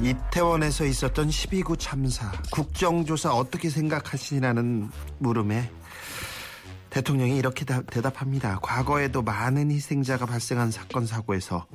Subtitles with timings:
[0.00, 5.70] 이태원에서 있었던 12구 참사 국정조사 어떻게 생각하시냐는 물음에
[6.90, 8.58] 대통령이 이렇게 다- 대답합니다.
[8.62, 11.66] 과거에도 많은 희생자가 발생한 사건 사고에서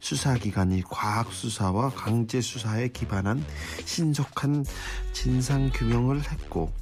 [0.00, 3.44] 수사기관이 과학수사와 강제수사에 기반한
[3.84, 4.64] 신속한
[5.12, 6.72] 진상규명을 했고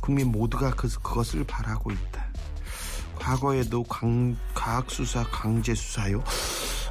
[0.00, 2.26] 국민 모두가 그, 그것을 바라고 있다.
[3.16, 6.22] 과거에도 광- 과학수사 강제수사요?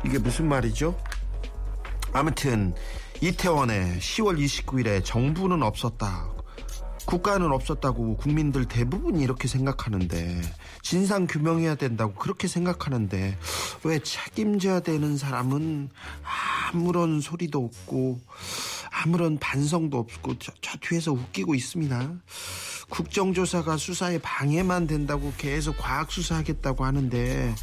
[0.05, 0.99] 이게 무슨 말이죠?
[2.11, 2.75] 아무튼
[3.19, 6.29] 이태원에 10월 29일에 정부는 없었다.
[7.07, 10.41] 국가는 없었다고 국민들 대부분이 이렇게 생각하는데
[10.83, 13.37] 진상 규명해야 된다고 그렇게 생각하는데
[13.85, 15.89] 왜 책임져야 되는 사람은
[16.73, 18.19] 아무런 소리도 없고
[18.91, 22.11] 아무런 반성도 없고 저, 저 뒤에서 웃기고 있습니다.
[22.89, 27.55] 국정조사가 수사에 방해만 된다고 계속 과학 수사하겠다고 하는데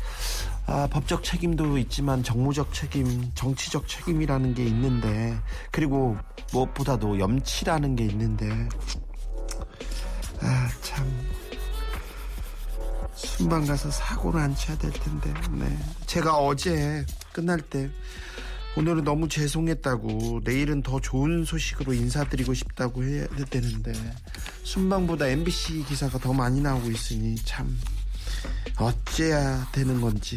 [0.66, 5.38] 아, 법적 책임도 있지만 정무적 책임, 정치적 책임이라는 게 있는데
[5.70, 6.16] 그리고
[6.52, 8.50] 무엇보다도 염치라는 게 있는데.
[10.40, 11.06] 아 참.
[13.14, 15.32] 순방 가서 사고를 안 쳐야 될 텐데.
[15.52, 15.78] 네.
[16.06, 17.90] 제가 어제 끝날 때
[18.76, 23.92] 오늘은 너무 죄송했다고 내일은 더 좋은 소식으로 인사드리고 싶다고 해야 되는데
[24.64, 27.78] 순방보다 MBC 기사가 더 많이 나오고 있으니 참
[28.78, 30.36] 어째야 되는 건지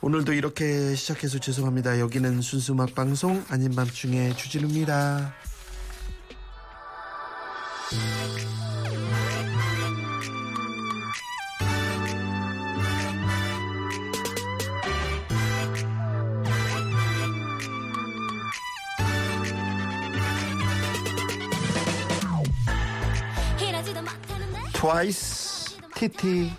[0.00, 1.98] 오늘도 이렇게 시작해서 죄송합니다.
[1.98, 5.34] 여기는 순수 음악 방송 아닌 밤중에 주진우입니다.
[24.74, 25.43] 트와이스
[25.94, 26.50] 하늘이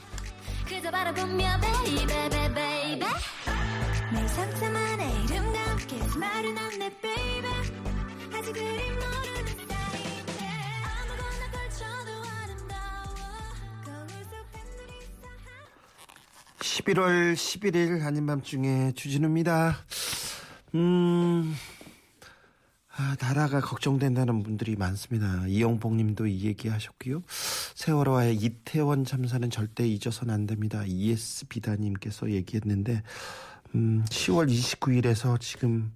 [16.60, 19.76] 11월 11일 아닌 밤중에 주진우입니다.
[20.76, 21.56] 음,
[22.96, 25.46] 아, 나라가 걱정된다는 분들이 많습니다.
[25.48, 27.22] 이영복 님도 이 얘기 하셨고요.
[27.86, 30.84] 세월호와의 이태원 참사는 절대 잊어서는 안 됩니다.
[30.88, 33.04] ES비다님께서 얘기했는데,
[33.76, 35.94] 음, 10월 29일에서 지금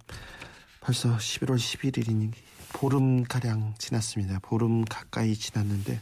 [0.80, 2.30] 벌써 11월 11일이니
[2.72, 4.38] 보름 가량 지났습니다.
[4.38, 6.00] 보름 가까이 지났는데,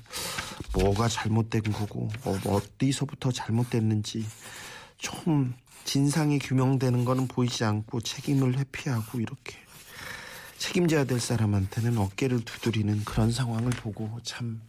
[0.75, 4.26] 뭐가 잘못된 거고, 어, 어디서부터 잘못됐는지,
[4.99, 9.56] 좀 진상이 규명되는 거는 보이지 않고 책임을 회피하고 이렇게
[10.59, 14.60] 책임져야 될 사람한테는 어깨를 두드리는 그런 상황을 보고 참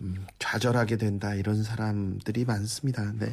[0.00, 3.12] 음, 좌절하게 된다 이런 사람들이 많습니다.
[3.18, 3.32] 네.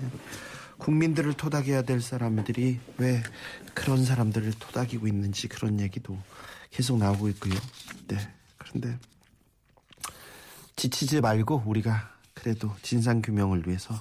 [0.78, 3.24] 국민들을 토닥여야 될 사람들이 왜
[3.74, 6.18] 그런 사람들을 토닥이고 있는지 그런 얘기도
[6.72, 7.54] 계속 나오고 있고요.
[8.08, 8.18] 네.
[8.58, 8.98] 그런데
[10.76, 13.94] 지치지 말고 우리가 그래도 진상 규명을 위해서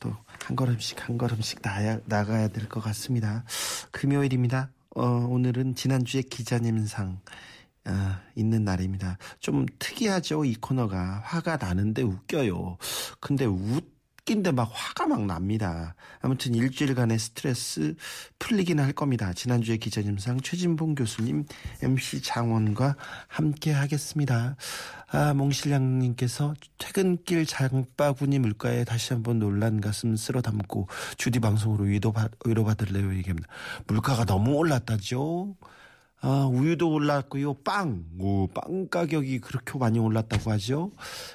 [0.00, 3.42] 또 한 걸음씩 한 걸음씩 나야, 나가야 될 것 같습니다.
[3.90, 4.70] 금요일입니다.
[4.94, 7.18] 어, 오늘은 지난주에 기자님상
[7.86, 9.16] 아, 있는 날입니다.
[9.38, 11.22] 좀 특이하죠, 이 코너가.
[11.24, 12.78] 화가 나는데 웃겨요.
[13.20, 15.94] 근데 웃긴데 막 화가 막 납니다.
[16.20, 17.94] 아무튼 일주일간의 스트레스
[18.40, 19.32] 풀리긴 할 겁니다.
[19.32, 21.44] 지난주에 기자님상 최진봉 교수님,
[21.80, 22.96] MC 장원과
[23.28, 24.56] 함께 하겠습니다.
[25.12, 33.14] 아, 몽실량님께서 퇴근길 장바구니 물가에 다시 한번 놀란 가슴 쓸어 담고 주디 방송으로 위로받, 위로받을래요
[33.14, 33.48] 얘기합니다.
[33.86, 35.54] 물가가 너무 올랐다죠?
[36.20, 37.54] 아, 우유도 올랐고요.
[37.62, 38.04] 빵.
[38.18, 40.92] 오, 빵 가격이 그렇게 많이 올랐다고 하죠.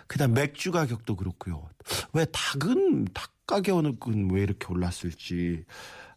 [0.07, 1.67] 그다음 맥주 가격도 그렇고요.
[2.13, 5.65] 왜 닭은 닭 가격은 왜 이렇게 올랐을지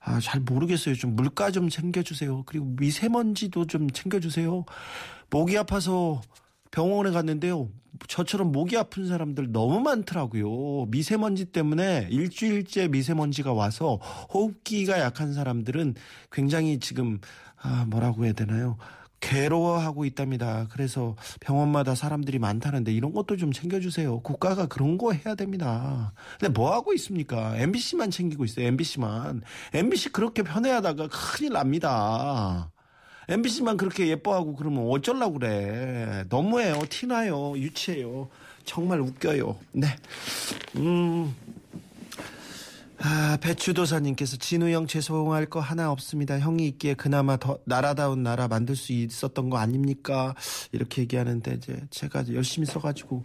[0.01, 0.95] 아, 잘 모르겠어요.
[0.95, 2.43] 좀 물가 좀 챙겨 주세요.
[2.47, 4.65] 그리고 미세먼지도 좀 챙겨 주세요.
[5.31, 6.21] 목이 아파서
[6.71, 7.71] 병원에 갔는데요.
[8.09, 10.87] 저처럼 목이 아픈 사람들 너무 많더라고요.
[10.87, 13.97] 미세먼지 때문에 일주일째 미세먼지가 와서
[14.33, 15.95] 호흡기가 약한 사람들은
[16.31, 17.21] 굉장히 지금
[17.65, 18.77] 아, 뭐라고 해야 되나요?
[19.21, 20.67] 괴로워하고 있답니다.
[20.71, 24.21] 그래서 병원마다 사람들이 많다는데 이런 것도 좀 챙겨주세요.
[24.21, 26.13] 국가가 그런 거 해야 됩니다.
[26.39, 27.57] 근데 뭐 하고 있습니까?
[27.57, 28.67] MBC만 챙기고 있어요.
[28.67, 29.41] MBC만.
[29.73, 32.71] MBC 그렇게 편애하다가 큰일 납니다.
[33.29, 36.25] MBC만 그렇게 예뻐하고 그러면 어쩌려고 그래.
[36.29, 36.83] 너무해요.
[36.91, 37.55] 티나요.
[37.57, 38.29] 유치해요.
[38.65, 39.57] 정말 웃겨요.
[39.73, 39.87] 네.
[40.77, 41.35] 음.
[43.07, 46.39] 아, 배추도사님께서 진우 형 죄송할 거 하나 없습니다.
[46.39, 50.35] 형이 있기에 그나마 더 나라다운 나라 만들 수 있었던 거 아닙니까?
[50.73, 53.23] 이렇게 얘기하는데 이제 제가 열심히 써가지고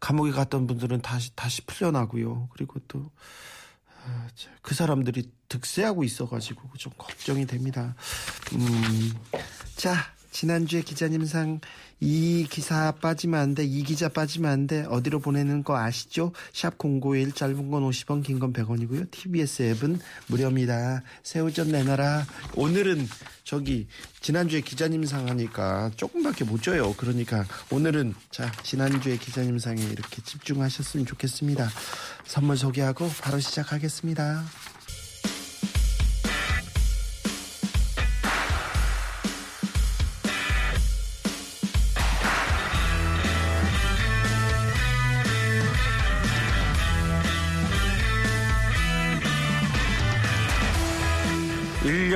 [0.00, 2.48] 감옥에 갔던 분들은 다시 다시 풀려나고요.
[2.52, 3.10] 그리고 또
[4.62, 7.94] 그 사람들이 득세하고 있어가지고 좀 걱정이 됩니다.
[8.54, 9.12] 음,
[9.76, 9.94] 자,
[10.38, 11.60] 지난주에 기자님상
[11.98, 16.32] 이 기사 빠지면 안 돼, 이 기자 빠지면 안 돼, 어디로 보내는 거 아시죠?
[16.52, 19.10] 샵 091, 짧은 건 50원, 긴 건 100원이고요.
[19.10, 19.98] TBS 앱은
[20.28, 21.02] 무료입니다.
[21.24, 22.24] 새우젓 내놔라.
[22.54, 23.08] 오늘은
[23.42, 23.88] 저기,
[24.20, 26.94] 지난주에 기자님상 하니까 조금밖에 못 줘요.
[26.96, 31.68] 그러니까 오늘은 자, 지난주에 기자님상에 이렇게 집중하셨으면 좋겠습니다.
[32.24, 34.44] 선물 소개하고 바로 시작하겠습니다.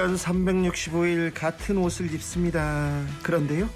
[0.03, 3.05] 일년 365일 같은 옷을 입습니다.
[3.23, 3.69] 그런데요.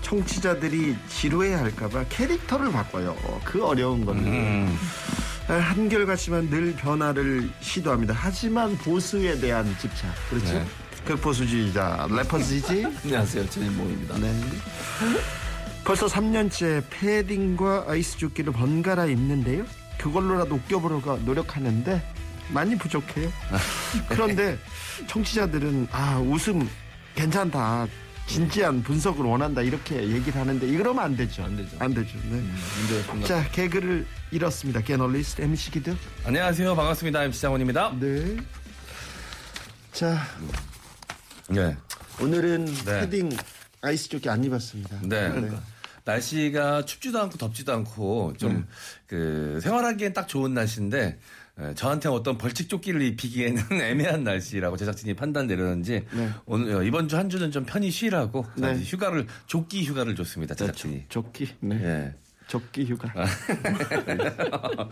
[0.00, 3.14] 청취자들이 지루해 할까봐 캐릭터를 바꿔요.
[3.44, 4.66] 그 어려운 건데.
[5.48, 8.14] 아, 한결같지만 늘 변화를 시도합니다.
[8.16, 10.10] 하지만 보수에 대한 집착.
[10.30, 10.54] 그렇죠?
[10.54, 10.64] 네.
[11.04, 12.86] 극보수주의자, 래퍼지지?
[13.04, 13.50] 안녕하세요.
[13.50, 14.18] 전인봉입니다.
[14.18, 14.32] 네.
[15.84, 19.64] 벌써 3년째 패딩과 아이스 조끼를 번갈아 입는데요.
[19.98, 22.02] 그걸로라도 웃겨보려고 노력하는데
[22.52, 23.30] 많이 부족해요.
[24.08, 24.58] 그런데
[25.06, 26.68] 청취자들은 아 웃음
[27.14, 27.86] 괜찮다.
[28.26, 31.42] 진지한 분석을 원한다 이렇게 얘기를 하는데 이러면 안 되죠.
[31.42, 31.76] 안 되죠.
[31.80, 32.16] 안 되죠.
[32.30, 32.42] 네.
[33.06, 34.82] 좀자 개그를 잃었습니다.
[34.82, 35.96] 개널리스트 MC 기드.
[36.24, 36.76] 안녕하세요.
[36.76, 37.24] 반갑습니다.
[37.24, 37.92] MC 장원입니다.
[37.98, 38.36] 네.
[39.90, 40.22] 자
[41.48, 41.76] 네.
[42.20, 43.00] 오늘은 네.
[43.00, 43.36] 패딩
[43.82, 45.00] 아이스 조끼 안 입었습니다.
[45.02, 45.50] 네.
[46.04, 51.18] 날씨가 춥지도 않고 덥지도 않고 좀그 생활하기엔 딱 좋은 날씨인데 에,
[51.74, 56.30] 저한테 어떤 벌칙 조끼를 입히기에는 애매한 날씨라고 제작진이 판단 내렸는지 네.
[56.46, 58.80] 오늘 어, 이번 주 한 주는 좀 편히 쉬라고 네.
[58.82, 61.04] 휴가를 조끼 휴가를 줬습니다 제작진이.
[61.10, 61.48] 조끼.
[61.60, 62.14] 네.
[62.50, 62.50] 예.
[62.50, 63.08] 조끼 휴가.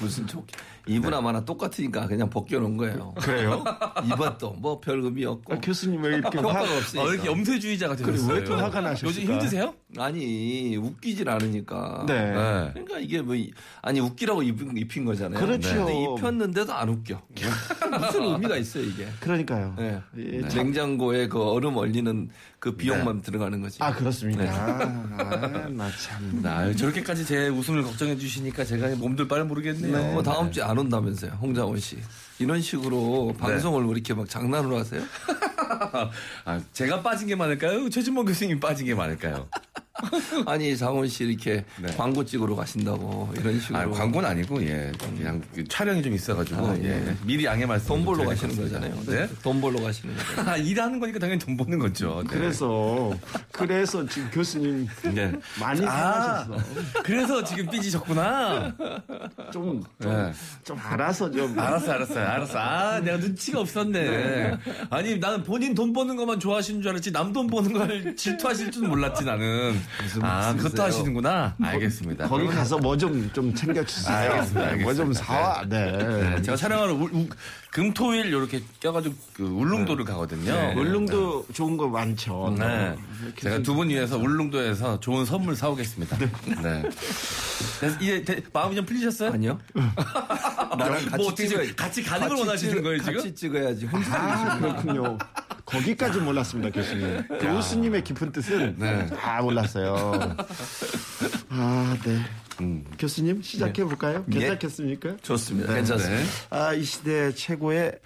[0.00, 0.54] 무슨 조끼.
[0.86, 3.12] 이분아마나 똑같으니까 그냥 벗겨놓은 거예요.
[3.20, 3.62] 그래요?
[4.06, 5.54] 입었도 뭐 별 의미 없고.
[5.54, 7.06] 아, 교수님 왜 이렇게 효과가 화, 없으니까.
[7.08, 8.34] 어, 이렇게 염세주의자가 되셨어요.
[8.34, 9.08] 왜또 화가 나셨을까?
[9.08, 9.74] 요즘 힘드세요?
[9.98, 12.04] 아니 웃기질 않으니까.
[12.06, 12.14] 네.
[12.32, 12.70] 네.
[12.72, 13.52] 그러니까 이게 뭐 이-
[13.82, 15.44] 아니 웃기라고 입힌, 입힌 거잖아요.
[15.44, 15.74] 그렇죠.
[15.74, 17.20] 근데 입혔는데도 안 웃겨.
[18.00, 19.06] 무슨 의미가 있어요 이게.
[19.20, 19.74] 그러니까요.
[19.76, 20.00] 네.
[20.18, 22.30] 예, 참- 냉장고에 그 얼음 얼리는
[22.66, 23.78] 그 비용만 들어가는 거지.
[23.80, 24.42] 아 그렇습니다.
[24.42, 26.42] 아, 나 참.
[26.44, 30.14] 아, 저렇게까지 제 웃음을 걱정해 주시니까 제가 몸둘 바를 모르겠네요.
[30.14, 31.96] 뭐 다음 주에 안 온다면서요, 홍장원 씨.
[32.40, 33.38] 이런 식으로 네.
[33.38, 35.00] 방송을 왜 이렇게 막 장난으로 하세요?
[36.44, 37.88] 아, 제가 빠진 게 많을까요?
[37.88, 39.48] 최진모 교수님 빠진 게 많을까요?
[40.46, 41.94] 아니 장원 씨 이렇게 네.
[41.96, 44.92] 광고 찍으러 가신다고 이런 식으로 아, 광고는 아니고, 예.
[44.98, 46.88] 그냥 그 촬영이 좀 있어가지고, 아, 예.
[47.08, 47.16] 예.
[47.24, 47.88] 미리 양해 말씀.
[47.88, 48.56] 돈 벌러 좀 가시는.
[48.56, 49.02] 거잖아요.
[49.06, 49.28] 네?
[49.42, 50.50] 돈 벌러 가시는 거잖아요.
[50.50, 52.22] 아, 일하는 거니까 당연히 돈 버는 거죠.
[52.28, 52.34] 네.
[52.36, 53.14] 그래서
[53.52, 55.32] 그래서 지금 교수님 네.
[55.60, 56.68] 많이 아, 상하셨어.
[57.02, 58.74] 그래서 지금 삐지셨구나.
[59.52, 60.32] 좀, 좀, 네.
[60.64, 61.58] 좀 알아서 좀.
[61.58, 62.58] 알았어, 알았어, 알았어.
[62.58, 64.56] 아, 내가 눈치가 없었네.
[64.90, 68.88] 아니, 나는 본인 돈 버는 것만 좋아하시는 줄 알았지, 남 돈 버는 걸 질투하실 줄
[68.88, 69.78] 몰랐지, 나는.
[70.22, 70.86] 아, 그것도 말씀이세요?
[70.86, 71.54] 하시는구나.
[71.62, 72.28] 알겠습니다.
[72.28, 74.16] 거기 가서 뭐 좀 좀 챙겨주세요.
[74.16, 74.82] 알겠습니다, 알겠습니다.
[74.84, 75.64] 뭐 좀 사와.
[75.68, 75.92] 네.
[75.96, 77.28] 네, 제가 촬영하러 울- 우-
[77.80, 80.72] 금토일 이렇게 껴가지고 그 울릉도를 가거든요.
[80.80, 82.54] 울릉도 좋은 거 많죠.
[82.58, 82.96] 네.
[83.38, 86.16] 제가 두 분 위해서 울릉도에서 좋은 선물 사오겠습니다.
[86.62, 86.82] 네.
[87.78, 89.30] 그래서 이제 대- 마음이 좀 풀리셨어요?
[89.32, 89.58] 아니요.
[89.74, 93.14] 나랑 같이 뭐 어떻게 찍어야 지금 같이 가는 걸 같이 원하시는 찍- 거예요, 지금?
[93.14, 93.84] 같이 찍어야지.
[93.86, 95.18] 혼자 아, 그렇군요.
[95.66, 97.24] 거기까지 몰랐습니다, 교수님.
[97.42, 99.06] 교수님의 깊은 뜻은 네.
[99.08, 100.34] 다 몰랐어요.
[101.50, 102.20] 아, 네.
[102.60, 102.84] 음.
[102.98, 104.24] 교수님 시작해 볼까요?
[104.32, 104.38] 예.
[104.38, 105.16] 괜찮겠습니까?
[105.22, 105.74] 좋습니다.
[105.74, 106.22] 괜찮습니다.
[106.22, 106.24] 네.
[106.50, 107.98] 아, 이 시대 최고의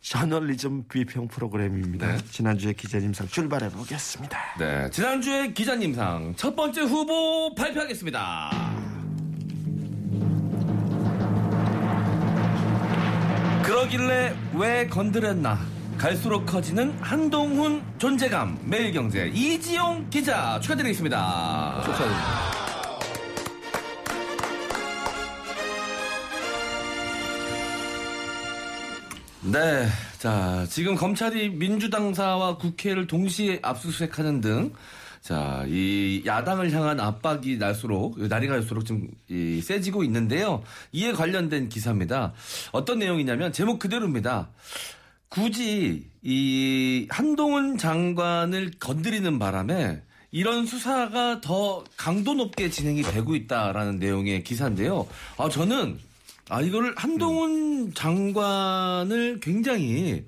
[0.00, 2.16] 저널리즘 비평 프로그램입니다.
[2.30, 4.38] 지난주에 기자님상 출발해 보겠습니다.
[4.58, 4.90] 네.
[4.90, 8.50] 지난주에 기자님상 첫 번째 후보 발표하겠습니다.
[13.64, 15.58] 그러길래 왜 건드렸나?
[15.98, 18.58] 갈수록 커지는 한동훈 존재감.
[18.64, 21.82] 매일경제 이지용 기자 축하드리겠습니다.
[21.84, 22.49] 축하드립니다.
[29.42, 29.88] 네.
[30.18, 34.72] 자, 지금 검찰이 민주당사와 국회를 동시에 압수수색하는 등,
[35.22, 40.62] 자, 이 야당을 향한 압박이 날수록, 날이 갈수록 좀 이, 세지고 있는데요.
[40.92, 42.34] 이에 관련된 기사입니다.
[42.72, 44.48] 어떤 내용이냐면, 제목 그대로입니다.
[45.30, 54.44] 굳이 이 한동훈 장관을 건드리는 바람에 이런 수사가 더 강도 높게 진행이 되고 있다라는 내용의
[54.44, 55.06] 기사인데요.
[55.38, 55.98] 아 저는
[56.50, 60.26] 아 이거를 한동훈 장관을 굉장히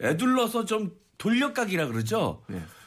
[0.00, 2.42] 애둘러서 좀 돌려가기라 그러죠.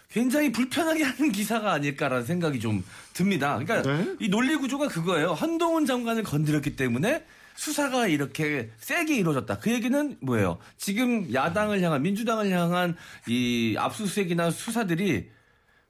[0.09, 3.59] 굉장히 불편하게 하는 기사가 아닐까라는 생각이 좀 듭니다.
[3.59, 4.15] 그러니까 네?
[4.19, 5.33] 이 논리 구조가 그거예요.
[5.33, 7.25] 한동훈 장관을 건드렸기 때문에
[7.55, 9.59] 수사가 이렇게 세게 이루어졌다.
[9.59, 10.59] 그 얘기는 뭐예요?
[10.77, 12.95] 지금 야당을 향한 민주당을 향한
[13.27, 15.29] 이 압수수색이나 수사들이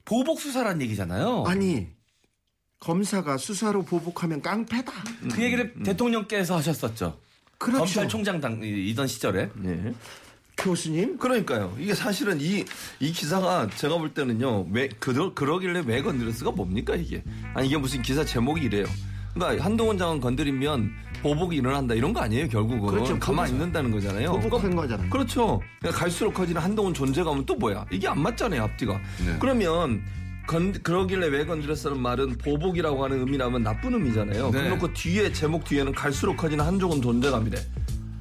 [0.04, 1.44] 보복 수사란 얘기잖아요.
[1.46, 1.88] 아니
[2.80, 4.92] 검사가 수사로 보복하면 깡패다.
[5.32, 7.18] 그 얘기를 대통령께서 하셨었죠.
[7.58, 7.78] 그렇죠.
[7.78, 9.50] 검찰총장 당이던 시절에.
[9.64, 9.94] 예.
[10.56, 11.76] 교수님 그러니까요.
[11.78, 12.64] 이게 사실은 이,
[13.00, 17.22] 이 기사가 제가 볼 때는요, 왜, 그러, 그러길래 왜 건드렸을까 뭡니까, 이게?
[17.54, 18.86] 아니, 이게 무슨 기사 제목이 이래요.
[19.34, 20.90] 그러니까 한동훈 장관 건드리면
[21.22, 22.90] 보복이 일어난다 이런 거 아니에요, 결국은.
[22.90, 23.18] 그렇죠.
[23.20, 24.32] 가만히 있는다는 거잖아요.
[24.32, 25.10] 보복한 거잖아요.
[25.10, 25.60] 그렇죠.
[25.78, 27.86] 그러니까 갈수록 커지는 한동훈 존재감은 또 뭐야?
[27.92, 28.94] 이게 안 맞잖아요, 앞뒤가.
[29.24, 29.36] 네.
[29.38, 30.02] 그러면
[30.48, 34.46] 건, 그러길래 왜 건드렸다는 말은 보복이라고 하는 의미라면 나쁜 의미잖아요.
[34.46, 34.50] 네.
[34.50, 37.56] 그래놓고 뒤에 제목 뒤에는 갈수록 커지는 한종훈 존재감이래.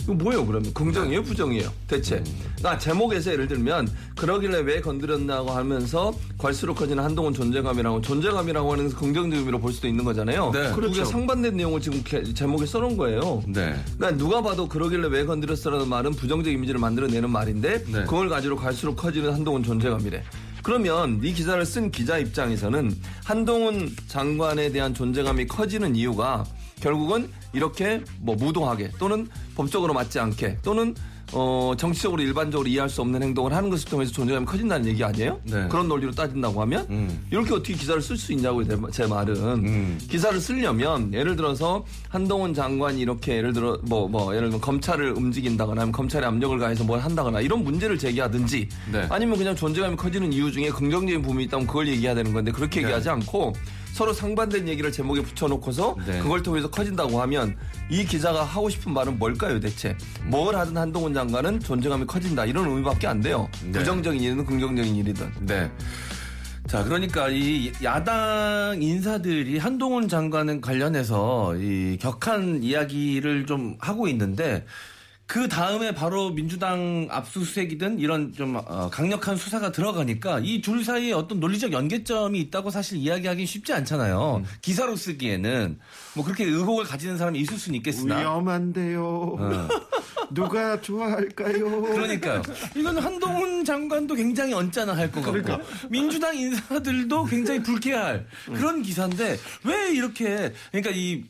[0.03, 0.73] 이거 뭐예요, 그러면?
[0.73, 1.69] 긍정이에요, 부정이에요?
[1.87, 2.23] 대체.
[2.57, 9.37] 그러니까 제목에서 예를 들면, 그러길래 왜 건드렸나고 하면서, 갈수록 커지는 한동훈 존재감이라고, 존재감이라고 하는 긍정적
[9.39, 10.51] 의미로 볼 수도 있는 거잖아요.
[10.53, 10.69] 네.
[10.69, 11.03] 그게 그렇죠.
[11.05, 13.41] 상반된 내용을 지금 게- 제목에 써놓은 거예요.
[13.47, 13.75] 네.
[13.97, 18.03] 그러니까 누가 봐도 그러길래 왜 건드렸어라는 말은 부정적 이미지를 만들어내는 말인데 네.
[18.03, 20.23] 그걸 가지고 갈수록 커지는 한동훈 존재감이래.
[20.67, 22.93] 그러면 이 기사를 쓴 기자 입장에서는
[23.23, 26.43] 한동훈 장관에 대한 존재감이 커지는 이유가
[26.81, 30.93] 결국은 이렇게 뭐 무도하게 또는 법적으로 맞지 않게 또는
[31.33, 35.39] 어 정치적으로 일반적으로 이해할 수 없는 행동을 하는 것을 통해서 존재감이 커진다는 얘기 아니에요?
[35.43, 35.67] 네.
[35.67, 37.27] 그런 논리로 따진다고 하면 음.
[37.31, 39.35] 이렇게 어떻게 기사를 쓸 수 있냐고요, 제- 제 말은.
[39.35, 39.99] 음.
[40.09, 45.91] 기사를 쓰려면 예를 들어서 한동훈 장관이 이렇게 예를 들어 뭐뭐 예를 들면 검찰을 움직인다거나 아니면
[45.91, 49.05] 검찰에 압력을 가해서 뭘 한다거나 이런 문제를 제기하든지 네.
[49.09, 53.09] 아니면 그냥 존재감이 커지는 이유 중에 긍정적인 부분이 있다면 그걸 얘기해야 되는 건데 그렇게 얘기하지
[53.09, 53.53] 않고
[53.97, 56.19] 서로 상반된 얘기를 제목에 붙여놓고서 네.
[56.19, 57.57] 그걸 통해서 커진다고 하면
[57.89, 63.07] 이 기자가 하고 싶은 말은 뭘까요 대체 뭘 하든 한동훈 장관은 존재감이 커진다 이런 의미밖에
[63.07, 63.71] 안 돼요 네.
[63.71, 65.71] 부정적인 일이든 긍정적인 일이든 네.
[66.67, 74.65] 자, 그러니까 이 야당 인사들이 한동훈 장관은 관련해서 이 격한 이야기를 좀 하고 있는데
[75.27, 81.39] 그 다음에 바로 민주당 압수수색이든 이런 좀 어, 강력한 수사가 들어가니까 이 둘 사이에 어떤
[81.41, 84.43] 논리적 연계점이 있다고 사실 이야기하기 쉽지 않잖아요.
[84.61, 85.79] 기사로 쓰기에는
[86.15, 89.35] 뭐 그렇게 의혹을 가지는 사람이 있을 수는 있겠으나 위험한데요.
[90.31, 91.81] 누가 좋아할까요?
[91.81, 92.41] 그러니까요.
[92.75, 99.91] 이건 한동훈 장관도 굉장히 언짢아 할 것 같고 민주당 인사들도 굉장히 불쾌할 그런 기사인데 왜
[99.93, 101.23] 이렇게 그러니까 이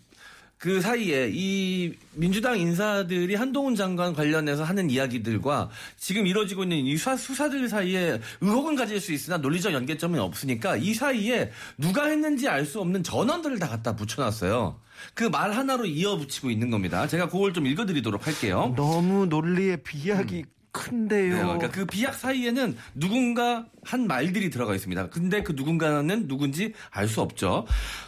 [0.57, 7.15] 그 사이에 이 민주당 인사들이 한동훈 장관 관련해서 하는 이야기들과 지금 이루어지고 있는 이 수사,
[7.15, 12.81] 수사들 사이에 의혹은 가질 수 있으나 논리적 연계점이 없으니까 이 사이에 누가 했는지 알 수
[12.81, 14.77] 없는 전원들을 다 갖다 붙여놨어요.
[15.13, 17.07] 그말 하나로 이어붙이고 있는 겁니다.
[17.07, 18.73] 제가 그걸 좀 읽어드리도록 할게요.
[18.75, 21.35] 너무 논리의 비약이 큰데요.
[21.35, 25.09] 네, 그러니까 그 비약 사이에는 누군가 한 말들이 들어가 있습니다.
[25.09, 27.65] 근데 그 누군가는 누군지 알 수 없죠.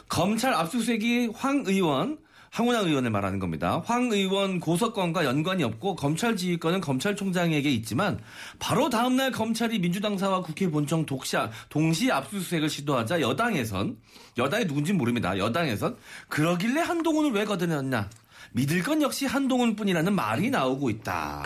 [0.10, 2.18] 검찰 압수수색이 황 의원,
[2.52, 3.82] 황운하 의원을 말하는 겁니다.
[3.86, 8.20] 황 의원 고소건과 연관이 없고 검찰 지휘권은 검찰총장에게 있지만
[8.58, 11.38] 바로 다음날 검찰이 민주당사와 국회 본청 독시,
[11.70, 13.98] 동시 압수수색을 시도하자 여당에선
[14.38, 15.38] 여당이 누군지 모릅니다.
[15.38, 18.10] 여당에선 그러길래 한동훈을 왜 거드렸냐.
[18.52, 21.44] 믿을 건 역시 한동훈뿐이라는 말이 나오고 있다.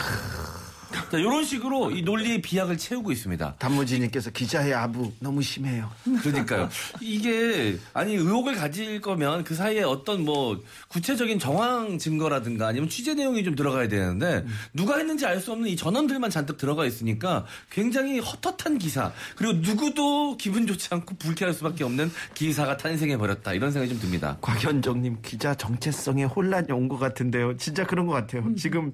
[1.10, 3.54] 자, 이런 식으로 이 논리의 비약을 채우고 있습니다.
[3.58, 5.90] 단무지님께서 기자의 아부 너무 심해요.
[6.22, 6.68] 그러니까요.
[7.00, 13.44] 이게 아니 의혹을 가질 거면 그 사이에 어떤 뭐 구체적인 정황 증거라든가 아니면 취재 내용이
[13.44, 18.78] 좀 들어가야 되는데 누가 했는지 알 수 없는 이 전원들만 잔뜩 들어가 있으니까 굉장히 헛헛한
[18.78, 24.00] 기사 그리고 누구도 기분 좋지 않고 불쾌할 수밖에 없는 기사가 탄생해 버렸다 이런 생각이 좀
[24.00, 24.38] 듭니다.
[24.40, 27.56] 곽현정님 기자 정체성에 혼란이 온 것 같은데요.
[27.56, 28.54] 진짜 그런 것 같아요.
[28.56, 28.92] 지금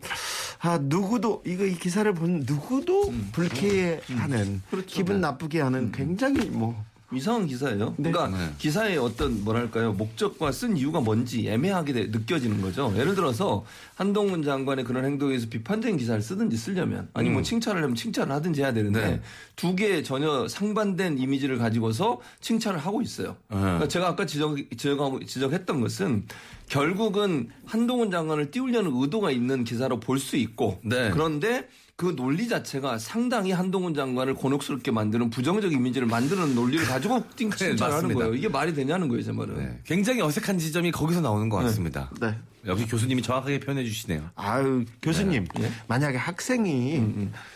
[0.60, 7.48] 아 누구도 이거 이 기사 를 본 누구도 불쾌해하는 기분 나쁘게 하는 굉장히 뭐 이상한
[7.48, 7.94] 기사예요.
[7.96, 8.52] 그러니까 네.
[8.58, 12.94] 기사의 어떤 뭐랄까요 목적과 쓴 이유가 뭔지 애매하게 돼- 느껴지는 거죠.
[12.96, 13.64] 예를 들어서
[13.96, 18.60] 한동훈 장관의 그런 행동에 대해서 비판적인 기사를 쓰든지 쓰려면 아니 뭐 칭찬을 하면 칭찬을 하든지
[18.62, 19.20] 해야 되는데 네.
[19.56, 23.36] 두 개의 전혀 상반된 이미지를 가지고서 칭찬을 하고 있어요.
[23.48, 26.26] 그러니까 제가 아까 지적, 지적, 지적했던 것은
[26.70, 31.10] 결국은 한동훈 장관을 띄우려는 의도가 있는 기사로 볼 수 있고 네.
[31.10, 37.72] 그런데 그 논리 자체가 상당히 한동훈 장관을 곤혹스럽게 만드는 부정적 이미지를 만드는 논리를 가지고 띵크를
[37.72, 38.20] 하는 맞습니다.
[38.20, 38.34] 거예요.
[38.34, 39.56] 이게 말이 되냐는 거예요, 제 말은.
[39.58, 42.10] 네, 굉장히 어색한 지점이 거기서 나오는 것 같습니다.
[42.20, 42.34] 네.
[42.66, 44.30] 역시 교수님이 정확하게 표현해 주시네요.
[44.36, 45.72] 아유 교수님 예?
[45.88, 47.02] 만약에 학생이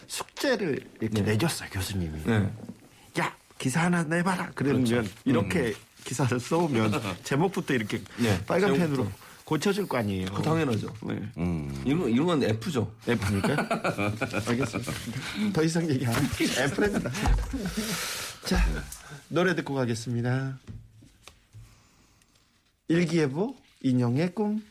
[0.07, 2.51] 숙제를 이렇게 내줬어요 교수님이 네.
[3.21, 5.09] 야 기사 하나 내봐라 그러면 그렇죠.
[5.27, 5.75] 이렇게
[6.05, 6.93] 기사를 써오면
[7.25, 9.03] 제목부터 이렇게 네, 빨간 제목부터.
[9.03, 9.13] 펜으로
[9.45, 10.27] 고쳐줄 거 아니에요.
[10.33, 10.95] 그 당연하죠.
[11.03, 11.21] 네.
[11.37, 11.83] 음.
[11.85, 12.91] 이런, 이런 건 F죠.
[13.07, 13.57] F니까
[14.49, 14.93] 알겠습니다.
[15.53, 16.49] 더 이상 얘기 안 할게요.
[16.71, 17.11] F랍니다.
[18.47, 18.65] 자
[19.29, 20.59] 노래 듣고 가겠습니다.
[22.89, 24.63] 일기예보 인형의 꿈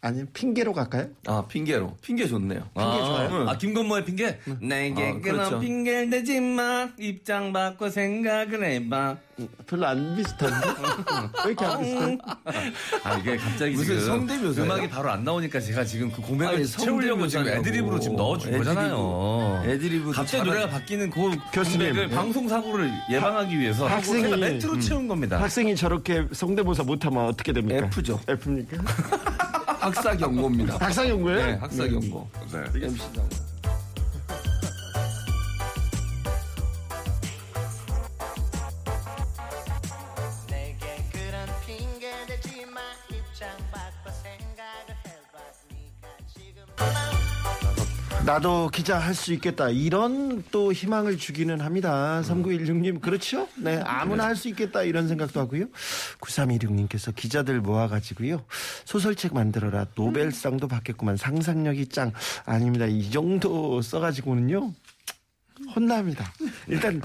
[0.00, 1.08] 아니면 핑계로 갈까요?
[1.26, 1.96] 아, 핑계로.
[2.00, 2.62] 핑계 좋네요.
[2.76, 3.48] 아, 좋아요?
[3.48, 4.38] 아, 김건모의 핑계?
[4.60, 5.58] 내게 아, 그런 그렇죠.
[5.58, 6.88] 핑계를 대지 마.
[7.00, 9.16] 입장 바꿔 생각을 해봐.
[9.66, 10.66] 별로 안 비슷한데?
[11.44, 12.18] 왜 이렇게 안 비슷해?
[13.02, 14.72] 아, 이게 갑자기 무슨 지금 성대묘사예요?
[14.72, 17.48] 음악이 바로 안 나오니까 제가 지금 그 아니, 채우려고 지금.
[17.48, 18.64] 애드립으로 지금 넣어준 애드리브.
[18.70, 19.62] 거잖아요.
[19.66, 21.20] 애드리브도 갑자기 잘하- 노래가 바뀌는 그
[21.52, 21.88] 교수님.
[21.88, 24.80] 고백을 방송사고를 예방하기 위해서 학생이- 멘트로 음.
[24.80, 25.40] 채운 겁니다.
[25.42, 27.86] 학생이 저렇게 성대모사 못하면 어떻게 됩니까?
[27.86, 28.20] F죠.
[28.28, 28.76] F입니까?
[29.80, 30.76] 학사 경고입니다.
[30.78, 31.46] 학사 연구예요?
[31.46, 32.28] 네, 학사 경고.
[32.52, 32.58] 네.
[32.58, 33.48] MC 네가 지금
[48.28, 49.70] 나도 기자 할 수 있겠다.
[49.70, 52.20] 이런 또 희망을 주기는 합니다.
[52.22, 53.48] 3916님, 그렇죠?
[53.56, 54.82] 네, 아무나 할 수 있겠다.
[54.82, 55.64] 이런 생각도 하고요.
[56.20, 58.44] 9316님께서 기자들 모아가지고요.
[58.92, 59.88] 소설책 만들어라.
[59.96, 61.18] 노벨상도 받겠구만.
[61.18, 62.10] 상상력이 짱.
[62.46, 62.86] 아닙니다.
[62.86, 64.72] 이 정도 써가지고는요.
[65.76, 66.32] 혼납니다.
[66.68, 67.02] 일단,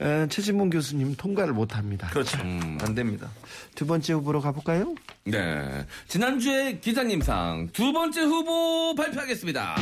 [0.00, 2.08] 어, 최진봉 교수님 통과를 못 합니다.
[2.08, 2.38] 그렇죠.
[2.38, 3.28] 안 됩니다.
[3.74, 4.94] 두 번째 후보로 가볼까요?
[5.24, 5.84] 네.
[6.08, 9.76] 지난주에 기자님상 두 번째 후보 발표하겠습니다.